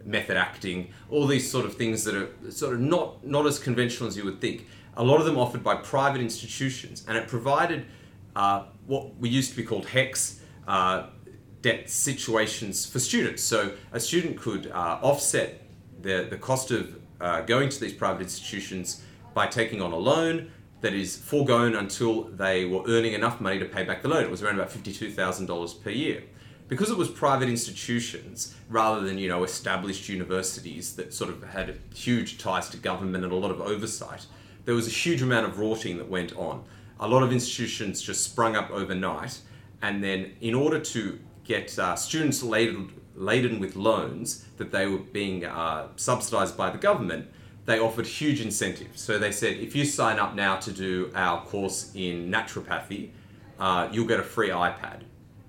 method 0.06 0.38
acting, 0.38 0.90
all 1.10 1.28
these 1.28 1.50
sort 1.50 1.66
of 1.66 1.76
things 1.76 2.04
that 2.06 2.16
are 2.16 2.52
sort 2.52 2.74
of 2.74 2.80
not 2.80 3.26
not 3.26 3.46
as 3.46 3.60
conventional 3.60 4.08
as 4.08 4.16
you 4.16 4.24
would 4.24 4.40
think. 4.40 4.68
A 4.98 5.04
lot 5.04 5.20
of 5.20 5.26
them 5.26 5.38
offered 5.38 5.64
by 5.64 5.76
private 5.76 6.22
institutions, 6.22 7.06
and 7.08 7.18
it 7.18 7.28
provided 7.28 7.86
uh, 8.36 8.66
what 8.86 9.16
we 9.18 9.30
used 9.30 9.52
to 9.52 9.58
be 9.58 9.64
called 9.64 9.86
HECS 9.86 10.42
Uh, 10.68 11.08
debt 11.62 11.90
situations 11.90 12.86
for 12.86 13.00
students. 13.00 13.42
So 13.42 13.72
a 13.94 14.00
student 14.00 14.38
could 14.38 14.68
uh, 14.68 15.00
offset 15.02 15.64
the, 16.02 16.28
the 16.30 16.38
cost 16.38 16.72
of 16.72 17.00
uh, 17.20 17.42
going 17.42 17.70
to 17.70 17.80
these 17.80 17.94
private 17.94 18.22
institutions 18.22 19.02
by 19.34 19.48
taking 19.48 19.82
on 19.82 19.92
a 19.92 19.98
loan 19.98 20.52
that 20.82 20.94
is 20.94 21.18
foregone 21.18 21.74
until 21.74 22.24
they 22.26 22.66
were 22.66 22.84
earning 22.88 23.14
enough 23.14 23.42
money 23.42 23.60
to 23.60 23.66
pay 23.66 23.84
back 23.84 24.02
the 24.02 24.08
loan. 24.08 24.24
It 24.24 24.30
was 24.30 24.44
around 24.44 24.56
about 24.56 24.70
$52,000 24.70 25.84
per 25.84 25.90
year. 25.90 26.24
Because 26.68 26.92
it 26.92 26.98
was 26.98 27.10
private 27.10 27.48
institutions 27.48 28.54
rather 28.70 29.00
than, 29.02 29.18
you 29.18 29.30
know, 29.30 29.44
established 29.46 30.10
universities 30.10 30.96
that 30.98 31.14
sort 31.14 31.30
of 31.30 31.42
had 31.44 31.80
huge 31.96 32.38
ties 32.38 32.70
to 32.70 32.78
government 32.78 33.24
and 33.24 33.32
a 33.32 33.36
lot 33.36 33.52
of 33.52 33.62
oversight, 33.62 34.26
there 34.68 34.76
was 34.76 34.86
a 34.86 34.92
huge 34.92 35.22
amount 35.22 35.46
of 35.46 35.60
rorting 35.60 35.98
that 35.98 36.10
went 36.10 36.36
on. 36.36 36.62
A 37.00 37.08
lot 37.08 37.24
of 37.24 37.32
institutions 37.32 38.02
just 38.02 38.22
sprung 38.22 38.58
up 38.58 38.70
overnight, 38.70 39.40
and 39.82 40.04
then 40.04 40.34
in 40.42 40.54
order 40.54 40.78
to 40.78 41.20
get 41.46 41.80
uh, 41.80 41.96
students 41.96 42.44
laden, 42.44 42.92
laden 43.16 43.62
with 43.62 43.78
loans 43.78 44.44
that 44.58 44.74
they 44.74 44.86
were 44.86 44.98
being 44.98 45.46
uh, 45.46 45.88
subsidized 45.96 46.58
by 46.58 46.70
the 46.70 46.78
government, 46.78 47.28
they 47.64 47.80
offered 47.80 48.06
huge 48.06 48.42
incentives. 48.42 49.00
So 49.00 49.18
they 49.18 49.32
said, 49.32 49.56
if 49.56 49.74
you 49.74 49.86
sign 49.86 50.20
up 50.20 50.36
now 50.36 50.58
to 50.58 50.72
do 50.74 51.12
our 51.16 51.46
course 51.46 51.92
in 51.96 52.30
naturopathy, 52.30 53.12
uh, 53.60 53.88
you'll 53.90 54.06
get 54.06 54.20
a 54.20 54.24
free 54.24 54.50
iPad. 54.50 55.04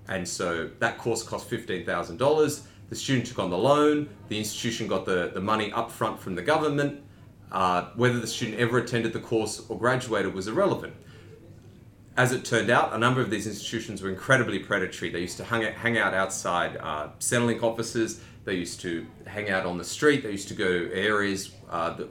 And 0.06 0.28
so 0.28 0.70
that 0.78 0.96
course 0.96 1.25
cost 1.25 1.50
$15,000. 1.50 2.60
The 2.88 2.94
student 2.94 3.26
took 3.26 3.40
on 3.40 3.50
the 3.50 3.58
loan, 3.58 4.08
the 4.28 4.38
institution 4.38 4.87
got 4.87 5.06
the, 5.06 5.32
the 5.34 5.40
money 5.40 5.72
up 5.72 5.90
front 5.90 6.20
from 6.20 6.37
the 6.37 6.42
government. 6.42 7.02
Uh, 7.50 7.87
whether 7.97 8.21
the 8.21 8.26
student 8.26 8.59
ever 8.59 8.78
attended 8.78 9.12
the 9.12 9.21
course 9.21 9.64
or 9.69 9.78
graduated 9.78 10.35
was 10.35 10.49
irrelevant. 10.49 10.95
as 12.17 12.33
it 12.33 12.45
turned 12.45 12.69
out, 12.69 12.93
a 12.93 12.99
number 12.99 13.21
of 13.21 13.31
these 13.31 13.47
institutions 13.47 14.02
were 14.02 14.11
incredibly 14.11 14.59
predatory. 14.59 15.09
They 15.09 15.21
used 15.21 15.37
to 15.37 15.45
hang 15.45 15.64
out, 15.64 15.73
hang 15.75 15.97
out 15.97 16.14
outside 16.14 16.76
uh, 16.76 17.11
Centrelink 17.21 17.62
offices. 17.62 18.21
They 18.45 18.55
used 18.55 18.81
to 18.81 19.07
hang 19.26 19.50
out 19.50 19.64
on 19.64 19.78
the 19.78 19.85
street. 19.85 20.25
They 20.25 20.33
used 20.33 20.49
to 20.49 20.55
go 20.55 20.67
to 20.67 20.93
areas 20.93 21.52
uh, 21.71 21.90
that, 21.90 22.09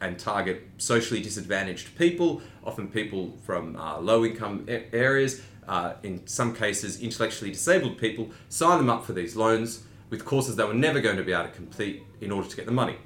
and 0.00 0.16
target 0.16 0.62
socially 0.78 1.20
disadvantaged 1.20 1.98
people, 1.98 2.40
often 2.64 2.86
people 2.86 3.36
from 3.42 3.74
uh, 3.74 3.98
low 3.98 4.24
income 4.24 4.64
areas. 4.92 5.42
Uh, 5.66 5.94
in 6.04 6.24
some 6.26 6.54
cases, 6.54 7.00
intellectually 7.00 7.50
disabled 7.50 7.98
people, 7.98 8.30
sign 8.48 8.78
them 8.78 8.88
up 8.88 9.04
for 9.04 9.12
these 9.12 9.34
loans 9.34 9.82
with 10.08 10.24
courses 10.24 10.54
they 10.56 10.64
were 10.64 10.72
never 10.72 11.00
going 11.00 11.16
to 11.16 11.24
be 11.24 11.32
able 11.32 11.44
to 11.44 11.50
complete 11.50 12.04
in 12.20 12.30
order 12.30 12.48
to 12.48 12.56
get 12.56 12.64
the 12.64 12.72
money 12.72 12.96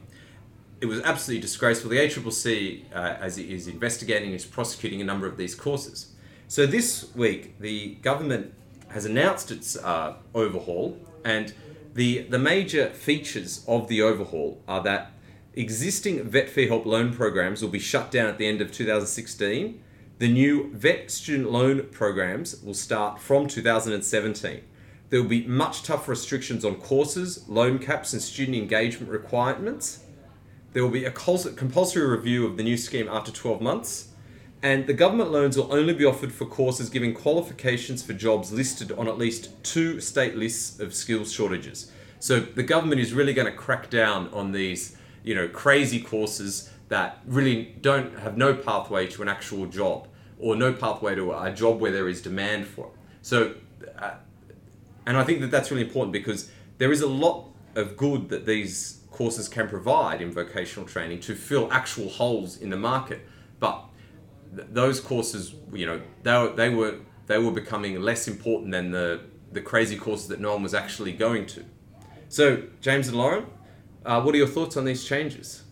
it 0.83 0.89
was 0.89 1.01
absolutely 1.03 1.41
disgraceful. 1.41 1.91
The 1.91 1.99
ACCC, 1.99 2.93
uh, 2.93 3.17
as 3.21 3.39
it 3.39 3.49
is 3.49 3.69
investigating, 3.69 4.33
is 4.33 4.45
prosecuting 4.45 5.01
a 5.01 5.05
number 5.05 5.29
of 5.29 5.37
these 5.37 5.55
courses. 5.55 6.09
So 6.49 6.67
this 6.67 7.15
week, 7.15 7.57
the 7.61 7.95
government 8.03 8.53
has 8.89 9.05
announced 9.05 9.53
its 9.53 9.77
uh, 9.77 10.17
overhaul, 10.35 10.99
and 11.25 11.55
the 11.95 12.23
the 12.23 12.39
major 12.39 12.91
features 12.91 13.65
of 13.69 13.87
the 13.87 14.03
overhaul 14.03 14.61
are 14.67 14.83
that 14.83 15.13
existing 15.55 16.25
vet 16.25 16.49
fee 16.49 16.67
help 16.67 16.85
loan 16.85 17.15
programs 17.15 17.63
will 17.63 17.71
be 17.71 17.79
shut 17.79 18.11
down 18.11 18.27
at 18.27 18.39
the 18.39 18.49
end 18.49 18.61
of 18.61 18.73
2016. 18.73 19.81
The 20.19 20.29
new 20.29 20.69
vet 20.73 21.13
student 21.13 21.53
loan 21.53 21.87
programs 21.93 22.61
will 22.61 22.75
start 22.75 23.21
from 23.21 23.47
2017. 23.47 24.63
There 25.11 25.23
will 25.23 25.29
be 25.29 25.47
much 25.47 25.85
tougher 25.85 26.11
restrictions 26.11 26.65
on 26.65 26.75
courses, 26.77 27.49
loan 27.49 27.79
caps, 27.79 28.13
and 28.13 28.21
student 28.21 28.57
engagement 28.57 29.13
requirements. 29.13 30.02
There 30.73 30.83
will 30.83 30.91
be 30.91 31.05
a 31.05 31.11
compulsory 31.11 32.07
review 32.07 32.47
of 32.47 32.57
the 32.57 32.63
new 32.63 32.79
scheme 32.79 33.07
after 33.09 33.31
12 33.31 33.61
months, 33.61 34.09
and 34.63 34.87
the 34.87 34.95
government 34.95 35.31
loans 35.31 35.57
will 35.57 35.73
only 35.73 35.93
be 35.93 36.05
offered 36.05 36.33
for 36.33 36.47
courses 36.47 36.89
giving 36.89 37.13
qualifications 37.13 38.03
for 38.03 38.15
jobs 38.15 38.53
listed 38.53 38.91
on 38.93 39.07
at 39.07 39.19
least 39.19 39.51
two 39.63 40.01
state 40.01 40.37
lists 40.37 40.81
of 40.81 40.95
skills 40.95 41.31
shortages. 41.31 41.91
So 42.21 42.41
the 42.41 42.63
government 42.63 43.01
is 43.01 43.13
really 43.13 43.35
going 43.35 43.51
to 43.51 43.57
crack 43.57 43.91
down 43.91 44.29
on 44.33 44.53
these, 44.53 44.97
you 45.23 45.35
know, 45.35 45.49
crazy 45.49 46.01
courses 46.01 46.71
that 46.89 47.19
really 47.27 47.75
don't 47.81 48.19
have 48.21 48.37
no 48.37 48.55
pathway 48.55 49.09
to 49.09 49.23
an 49.23 49.29
actual 49.29 49.67
job 49.67 50.09
or 50.39 50.57
no 50.57 50.73
pathway 50.73 51.15
to 51.17 51.33
a 51.33 51.53
job 51.53 51.81
where 51.81 51.93
there 51.93 52.09
is 52.09 52.23
demand 52.23 52.67
for 52.67 52.87
it. 52.87 52.93
So, 53.21 53.55
uh, 53.99 54.15
and 55.05 55.17
I 55.17 55.25
think 55.25 55.41
that 55.41 55.51
that's 55.51 55.71
really 55.71 55.85
important 55.85 56.13
because 56.13 56.51
there 56.79 56.93
is 56.93 57.03
a 57.03 57.09
lot 57.09 57.49
of 57.75 57.97
good 57.97 58.29
that 58.31 58.47
these 58.47 59.02
courses 59.23 59.49
can 59.49 59.69
provide 59.69 60.21
in 60.21 60.33
vocational 60.33 60.85
training 60.85 61.21
to 61.21 61.33
fill 61.37 61.73
actual 61.73 62.09
holes 62.09 62.57
in 62.57 62.71
the 62.71 62.77
market. 62.77 63.21
But 63.61 63.85
th- 64.57 64.67
those 64.73 64.99
courses, 64.99 65.55
you 65.73 65.87
know, 65.87 66.01
they 66.25 66.37
were, 66.39 66.53
they 66.61 66.71
were 66.71 66.95
they 67.29 67.39
were 67.39 67.53
becoming 67.53 68.01
less 68.03 68.27
important 68.27 68.73
than 68.73 68.91
the 68.91 69.21
the 69.53 69.61
crazy 69.61 69.97
courses 69.97 70.27
that 70.27 70.41
no 70.41 70.51
one 70.55 70.63
was 70.65 70.75
actually 70.75 71.13
going 71.13 71.47
to. 71.47 71.65
So, 72.29 72.65
James 72.81 73.07
and 73.07 73.17
Lauren, 73.17 73.47
uh, 74.05 74.21
what 74.23 74.35
are 74.35 74.39
your 74.39 74.49
thoughts 74.57 74.77
on 74.77 74.85
these 74.85 75.05
changes? 75.05 75.63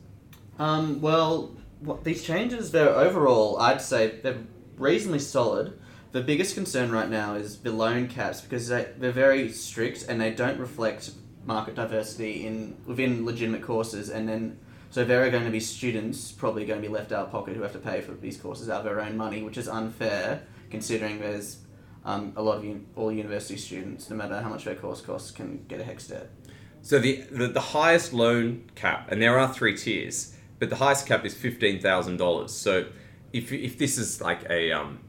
Um, 0.59 1.01
well, 1.01 1.57
what, 1.81 2.05
these 2.05 2.23
changes, 2.23 2.71
they're 2.71 2.95
overall, 3.07 3.59
I'd 3.59 3.81
say 3.81 4.21
they're 4.23 4.45
reasonably 4.77 5.19
solid. 5.19 5.77
The 6.13 6.21
biggest 6.21 6.55
concern 6.55 6.93
right 6.93 7.11
now 7.11 7.35
is 7.35 7.59
the 7.59 7.73
loan 7.73 8.07
caps 8.07 8.43
because 8.43 8.69
they, 8.69 8.87
they're 8.99 9.11
very 9.11 9.51
strict 9.51 10.05
and 10.09 10.21
they 10.21 10.31
don't 10.31 10.61
reflect 10.61 11.13
market 11.45 11.75
diversity 11.75 12.47
in 12.47 12.77
within 12.87 13.25
legitimate 13.25 13.63
courses, 13.63 14.11
and 14.11 14.29
then 14.29 14.59
so 14.91 15.05
there 15.05 15.25
are 15.25 15.31
going 15.31 15.45
to 15.45 15.51
be 15.51 15.61
students 15.61 16.33
probably 16.33 16.65
going 16.65 16.83
to 16.83 16.87
be 16.87 16.93
left 16.93 17.13
out 17.13 17.27
of 17.27 17.31
pocket 17.31 17.55
who 17.55 17.63
have 17.63 17.73
to 17.73 17.79
pay 17.79 18.01
for 18.01 18.13
these 18.13 18.37
courses 18.37 18.69
out 18.69 18.81
of 18.81 18.85
their 18.85 19.01
own 19.01 19.17
money, 19.17 19.43
which 19.43 19.57
is 19.57 19.69
unfair 19.69 20.43
considering 20.71 21.21
there's 21.21 21.59
um, 22.05 22.33
a 22.37 22.43
lot 22.43 22.59
of 22.59 22.65
un- 22.65 22.87
all 22.97 23.13
university 23.13 23.57
students, 23.57 24.11
no 24.11 24.17
matter 24.17 24.41
how 24.41 24.49
much 24.49 24.65
their 24.65 24.75
course 24.75 25.01
costs, 25.01 25.31
can 25.31 25.65
get 25.69 25.81
a 25.81 25.85
HECS 25.85 26.09
debt. 26.09 26.31
So 26.83 26.99
the, 26.99 27.23
the, 27.31 27.49
the 27.49 27.61
highest 27.61 28.13
loan 28.13 28.71
cap, 28.75 29.11
and 29.11 29.21
there 29.21 29.39
are 29.39 29.53
three 29.53 29.77
tiers, 29.77 30.35
but 30.59 30.71
the 30.71 30.77
highest 30.77 31.07
cap 31.07 31.25
is 31.25 31.35
fifteen 31.35 31.81
thousand 31.81 32.17
dollars. 32.17 32.53
So 32.53 32.87
if 33.33 33.53
if 33.53 33.79
this 33.79 33.99
is 33.99 34.21
like 34.21 34.45
a 34.49 34.73
um, 34.73 35.01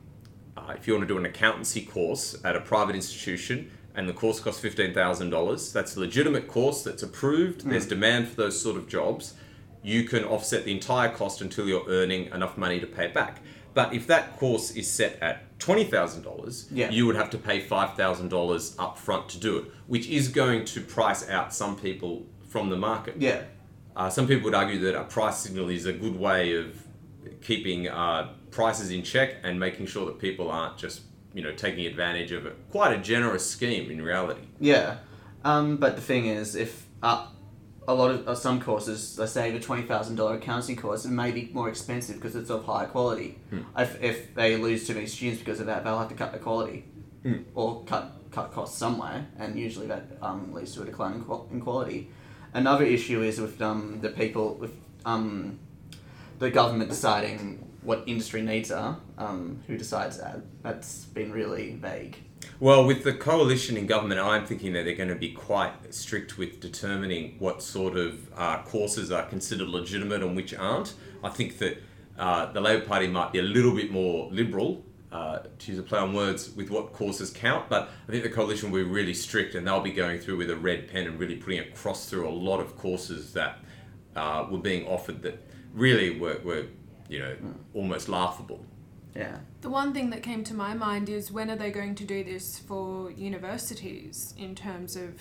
uh, 0.58 0.74
if 0.78 0.88
you 0.88 0.94
want 0.94 1.08
to 1.08 1.14
do 1.14 1.18
an 1.18 1.26
accountancy 1.26 1.82
course 1.82 2.38
at 2.44 2.56
a 2.56 2.62
private 2.62 2.96
institution, 2.96 3.72
and 3.96 4.08
the 4.08 4.14
course 4.14 4.40
costs 4.40 4.64
$15,000. 4.64 5.74
That's 5.74 5.96
a 5.96 6.00
legitimate 6.00 6.48
course 6.48 6.84
that's 6.84 7.04
approved. 7.04 7.62
Mm. 7.62 7.72
There's 7.72 7.86
demand 7.86 8.30
for 8.30 8.36
those 8.36 8.62
sort 8.62 8.78
of 8.78 8.88
jobs. 8.88 9.34
You 9.84 10.04
can 10.04 10.24
offset 10.24 10.66
the 10.66 10.72
entire 10.72 11.10
cost 11.10 11.42
until 11.42 11.68
you're 11.68 11.88
earning 11.88 12.28
enough 12.28 12.58
money 12.58 12.80
to 12.80 12.88
pay 12.88 13.06
it 13.06 13.14
back. 13.14 13.40
But 13.74 13.94
if 13.94 14.08
that 14.08 14.38
course 14.38 14.72
is 14.72 14.90
set 14.90 15.18
at 15.22 15.58
$20,000, 15.60 16.68
yeah. 16.72 16.90
you 16.90 17.06
would 17.06 17.16
have 17.16 17.30
to 17.32 17.38
pay 17.38 17.62
$5,000 17.62 18.76
up 18.78 18.98
front 18.98 19.30
to 19.30 19.38
do 19.38 19.58
it, 19.58 19.66
which 19.88 20.08
is 20.08 20.28
going 20.28 20.66
to 20.66 20.82
price 20.82 21.30
out 21.30 21.54
some 21.54 21.76
people 21.76 22.26
from 22.48 22.70
the 22.70 22.76
market. 22.76 23.16
Yeah. 23.18 23.44
Uh, 23.96 24.10
some 24.10 24.28
people 24.28 24.46
would 24.46 24.56
argue 24.56 24.80
that 24.80 25.00
a 25.00 25.04
price 25.04 25.38
signal 25.38 25.70
is 25.70 25.86
a 25.86 25.94
good 25.94 26.18
way 26.18 26.56
of 26.56 26.86
keeping 27.42 27.88
uh, 27.88 28.34
prices 28.52 28.92
in 28.92 29.04
check 29.04 29.36
and 29.44 29.60
making 29.60 29.86
sure 29.86 30.06
that 30.06 30.20
people 30.20 30.52
aren't 30.52 30.78
just 30.78 31.02
you 31.34 31.42
know 31.42 31.52
taking 31.54 31.86
advantage 31.86 32.32
of 32.32 32.46
it. 32.46 32.56
Quite 32.72 32.94
a 32.94 33.02
generous 33.02 33.50
scheme 33.50 33.90
in 33.92 34.02
reality. 34.02 34.42
Yeah, 34.60 34.98
um, 35.44 35.78
but 35.78 35.96
the 35.96 36.02
thing 36.02 36.26
is, 36.26 36.56
if 36.56 36.88
uh, 37.02 37.28
a 37.88 37.94
lot 37.94 38.12
of 38.12 38.28
uh, 38.28 38.36
some 38.36 38.62
courses, 38.62 39.18
let's 39.18 39.32
say 39.32 39.52
the 39.52 39.60
twenty 39.60 39.84
thousand 39.84 40.16
dollar 40.16 40.36
accounting 40.36 40.76
course, 40.76 41.06
it 41.06 41.12
may 41.12 41.32
be 41.32 41.50
more 41.54 41.70
expensive 41.70 42.16
because 42.16 42.36
it's 42.36 42.50
of 42.50 42.66
higher 42.66 42.88
quality. 42.88 43.40
Hmm. 43.50 43.62
If, 43.78 44.02
if 44.02 44.36
they 44.36 44.58
lose 44.58 44.88
too 44.88 44.94
many 44.94 45.08
students 45.08 45.40
because 45.40 45.60
of 45.60 45.66
that, 45.68 45.84
they'll 45.84 46.00
have 46.00 46.10
to 46.10 46.16
cut 46.16 46.32
the 46.32 46.40
quality 46.40 46.86
hmm. 47.24 47.40
or 47.56 47.84
cut 47.86 48.12
cut 48.32 48.52
costs 48.52 48.78
somewhere, 48.78 49.28
and 49.38 49.58
usually 49.58 49.88
that 49.88 50.18
um, 50.22 50.54
leads 50.54 50.74
to 50.76 50.84
a 50.84 50.86
decline 50.86 51.14
in, 51.14 51.24
qual- 51.24 51.48
in 51.52 51.60
quality. 51.62 52.10
Another 52.54 52.84
issue 52.84 53.22
is 53.22 53.40
with 53.40 53.62
um, 53.62 54.00
the 54.02 54.10
people 54.10 54.56
with 54.56 54.74
um, 55.06 55.60
the 56.40 56.50
government 56.50 56.90
deciding 56.90 57.71
what 57.84 58.04
industry 58.06 58.42
needs 58.42 58.72
are. 58.72 59.00
Um, 59.18 59.62
who 59.68 59.78
decides 59.78 60.18
that? 60.18 60.42
That's 60.62 61.06
been 61.06 61.32
really 61.32 61.76
vague. 61.76 62.18
Well, 62.60 62.86
with 62.86 63.04
the 63.04 63.14
coalition 63.14 63.78
in 63.78 63.88
government, 63.88 64.20
I'm 64.20 64.46
thinking 64.46 64.74
that 64.74 64.86
they're 64.86 64.96
going 64.96 65.10
to 65.10 65.16
be 65.16 65.32
quite 65.32 65.94
strict 65.94 66.38
with 66.38 66.60
determining 66.60 67.36
what 67.40 67.62
sort 67.64 67.98
of 67.98 68.30
uh, 68.36 68.62
courses 68.64 69.12
are 69.12 69.26
considered 69.26 69.68
legitimate 69.68 70.22
and 70.22 70.36
which 70.36 70.54
aren't. 70.54 70.94
I 71.24 71.30
think 71.30 71.58
that 71.60 71.82
uh, 72.18 72.52
the 72.52 72.62
Labor 72.62 72.86
Party 72.86 73.08
might 73.08 73.32
be 73.32 73.40
a 73.40 73.44
little 73.44 73.76
bit 73.76 73.92
more 73.92 74.30
liberal, 74.32 74.84
uh, 75.12 75.40
to 75.60 75.72
use 75.72 75.80
a 75.80 75.84
play 75.84 76.00
on 76.00 76.14
words, 76.14 76.52
with 76.52 76.70
what 76.70 76.94
courses 76.94 77.32
count, 77.32 77.68
but 77.68 77.90
I 78.08 78.12
think 78.12 78.24
the 78.24 78.30
coalition 78.30 78.72
will 78.72 78.84
be 78.84 78.90
really 78.90 79.14
strict 79.14 79.56
and 79.56 79.66
they'll 79.66 79.82
be 79.82 79.92
going 79.92 80.20
through 80.20 80.38
with 80.38 80.50
a 80.50 80.56
red 80.56 80.88
pen 80.88 81.08
and 81.08 81.20
really 81.20 81.36
putting 81.36 81.60
a 81.60 81.66
cross 81.72 82.10
through 82.10 82.28
a 82.28 82.32
lot 82.32 82.60
of 82.60 82.78
courses 82.78 83.34
that 83.34 83.60
uh, 84.16 84.46
were 84.50 84.60
being 84.60 84.88
offered 84.88 85.22
that 85.24 85.46
really 85.74 86.20
were, 86.20 86.40
were 86.44 86.66
you 87.12 87.20
know, 87.20 87.36
mm. 87.36 87.54
almost 87.74 88.08
laughable. 88.08 88.66
Yeah. 89.16 89.38
The 89.60 89.70
one 89.70 89.94
thing 89.94 90.10
that 90.12 90.24
came 90.24 90.46
to 90.46 90.54
my 90.54 90.74
mind 90.74 91.10
is 91.10 91.32
when 91.32 91.52
are 91.52 91.58
they 91.58 91.70
going 91.70 91.94
to 91.96 92.06
do 92.06 92.24
this 92.24 92.58
for 92.58 93.12
universities 93.12 94.34
in 94.38 94.56
terms 94.56 94.96
of 94.96 95.20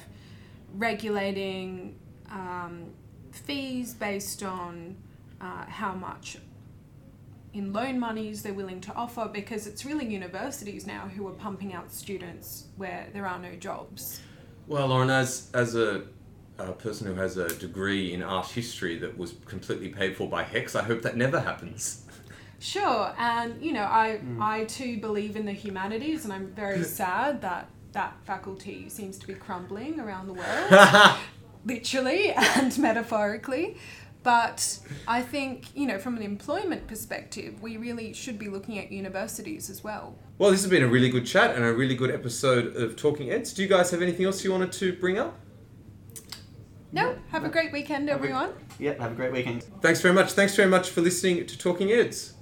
regulating 0.75 1.99
um, 2.31 2.93
fees 3.33 3.93
based 3.93 4.45
on 4.45 4.97
uh, 5.41 5.65
how 5.67 5.93
much 5.93 6.39
in 7.53 7.73
loan 7.73 7.99
monies 7.99 8.43
they're 8.43 8.55
willing 8.55 8.81
to 8.81 8.95
offer 8.95 9.29
because 9.33 9.67
it's 9.67 9.85
really 9.85 10.07
universities 10.07 10.87
now 10.87 11.09
who 11.17 11.27
are 11.27 11.33
pumping 11.33 11.75
out 11.75 11.91
students 11.91 12.67
where 12.77 13.09
there 13.13 13.27
are 13.27 13.41
no 13.41 13.57
jobs. 13.57 14.21
Well, 14.69 14.87
Lauren, 14.87 15.11
as, 15.11 15.51
as 15.53 15.75
a 15.75 16.03
a 16.69 16.73
person 16.73 17.07
who 17.07 17.15
has 17.15 17.37
a 17.37 17.49
degree 17.57 18.13
in 18.13 18.23
art 18.23 18.49
history 18.49 18.99
that 18.99 19.17
was 19.17 19.35
completely 19.47 19.89
paid 19.89 20.17
for 20.17 20.29
by 20.29 20.45
HECS. 20.45 20.77
I 20.77 20.83
hope 20.83 21.03
that 21.03 21.17
never 21.17 21.41
happens. 21.41 22.05
Sure, 22.59 23.15
and 23.17 23.61
you 23.63 23.73
know, 23.73 23.85
I 23.85 24.21
mm. 24.23 24.41
I 24.41 24.65
too 24.65 24.99
believe 24.99 25.35
in 25.35 25.47
the 25.47 25.53
humanities, 25.53 26.25
and 26.25 26.33
I'm 26.33 26.49
very 26.49 26.85
sad 26.85 27.41
that 27.41 27.71
that 27.93 28.15
faculty 28.25 28.89
seems 28.89 29.19
to 29.19 29.27
be 29.27 29.35
crumbling 29.35 29.99
around 29.99 30.29
the 30.29 30.35
world, 30.35 31.17
literally 31.65 32.33
and 32.33 32.77
metaphorically. 32.79 33.77
But 34.23 34.79
I 35.09 35.23
think, 35.23 35.75
you 35.75 35.87
know, 35.87 35.99
from 35.99 36.17
an 36.17 36.23
employment 36.23 36.87
perspective, 36.87 37.63
we 37.63 37.79
really 37.79 38.13
should 38.13 38.39
be 38.39 38.49
looking 38.49 38.79
at 38.79 38.93
universities 38.93 39.71
as 39.71 39.83
well. 39.83 40.15
Well, 40.37 40.51
this 40.51 40.61
has 40.61 40.71
been 40.71 40.83
a 40.83 40.89
really 40.89 41.09
good 41.09 41.25
chat 41.27 41.55
and 41.57 41.65
a 41.65 41.73
really 41.73 41.95
good 41.95 42.11
episode 42.11 42.77
of 42.77 42.97
Talking 42.97 43.31
Eds. 43.31 43.55
Do 43.55 43.63
you 43.63 43.69
guys 43.69 43.91
have 43.91 44.03
anything 44.03 44.27
else 44.27 44.45
you 44.45 44.53
wanted 44.53 44.73
to 44.73 44.93
bring 44.93 45.19
up? 45.19 45.39
No, 46.93 47.17
have 47.31 47.45
a 47.45 47.49
great 47.49 47.73
weekend, 47.73 48.11
everyone. 48.11 48.51
Yep, 48.79 49.01
have 49.01 49.13
a 49.13 49.15
great 49.15 49.33
weekend. 49.33 49.63
Thanks 49.81 50.01
very 50.01 50.15
much. 50.15 50.33
Thanks 50.33 50.57
very 50.57 50.69
much 50.69 50.91
for 50.91 51.01
listening 51.01 51.47
to 51.47 51.59
Talking 51.59 51.93
Eds. 51.93 52.35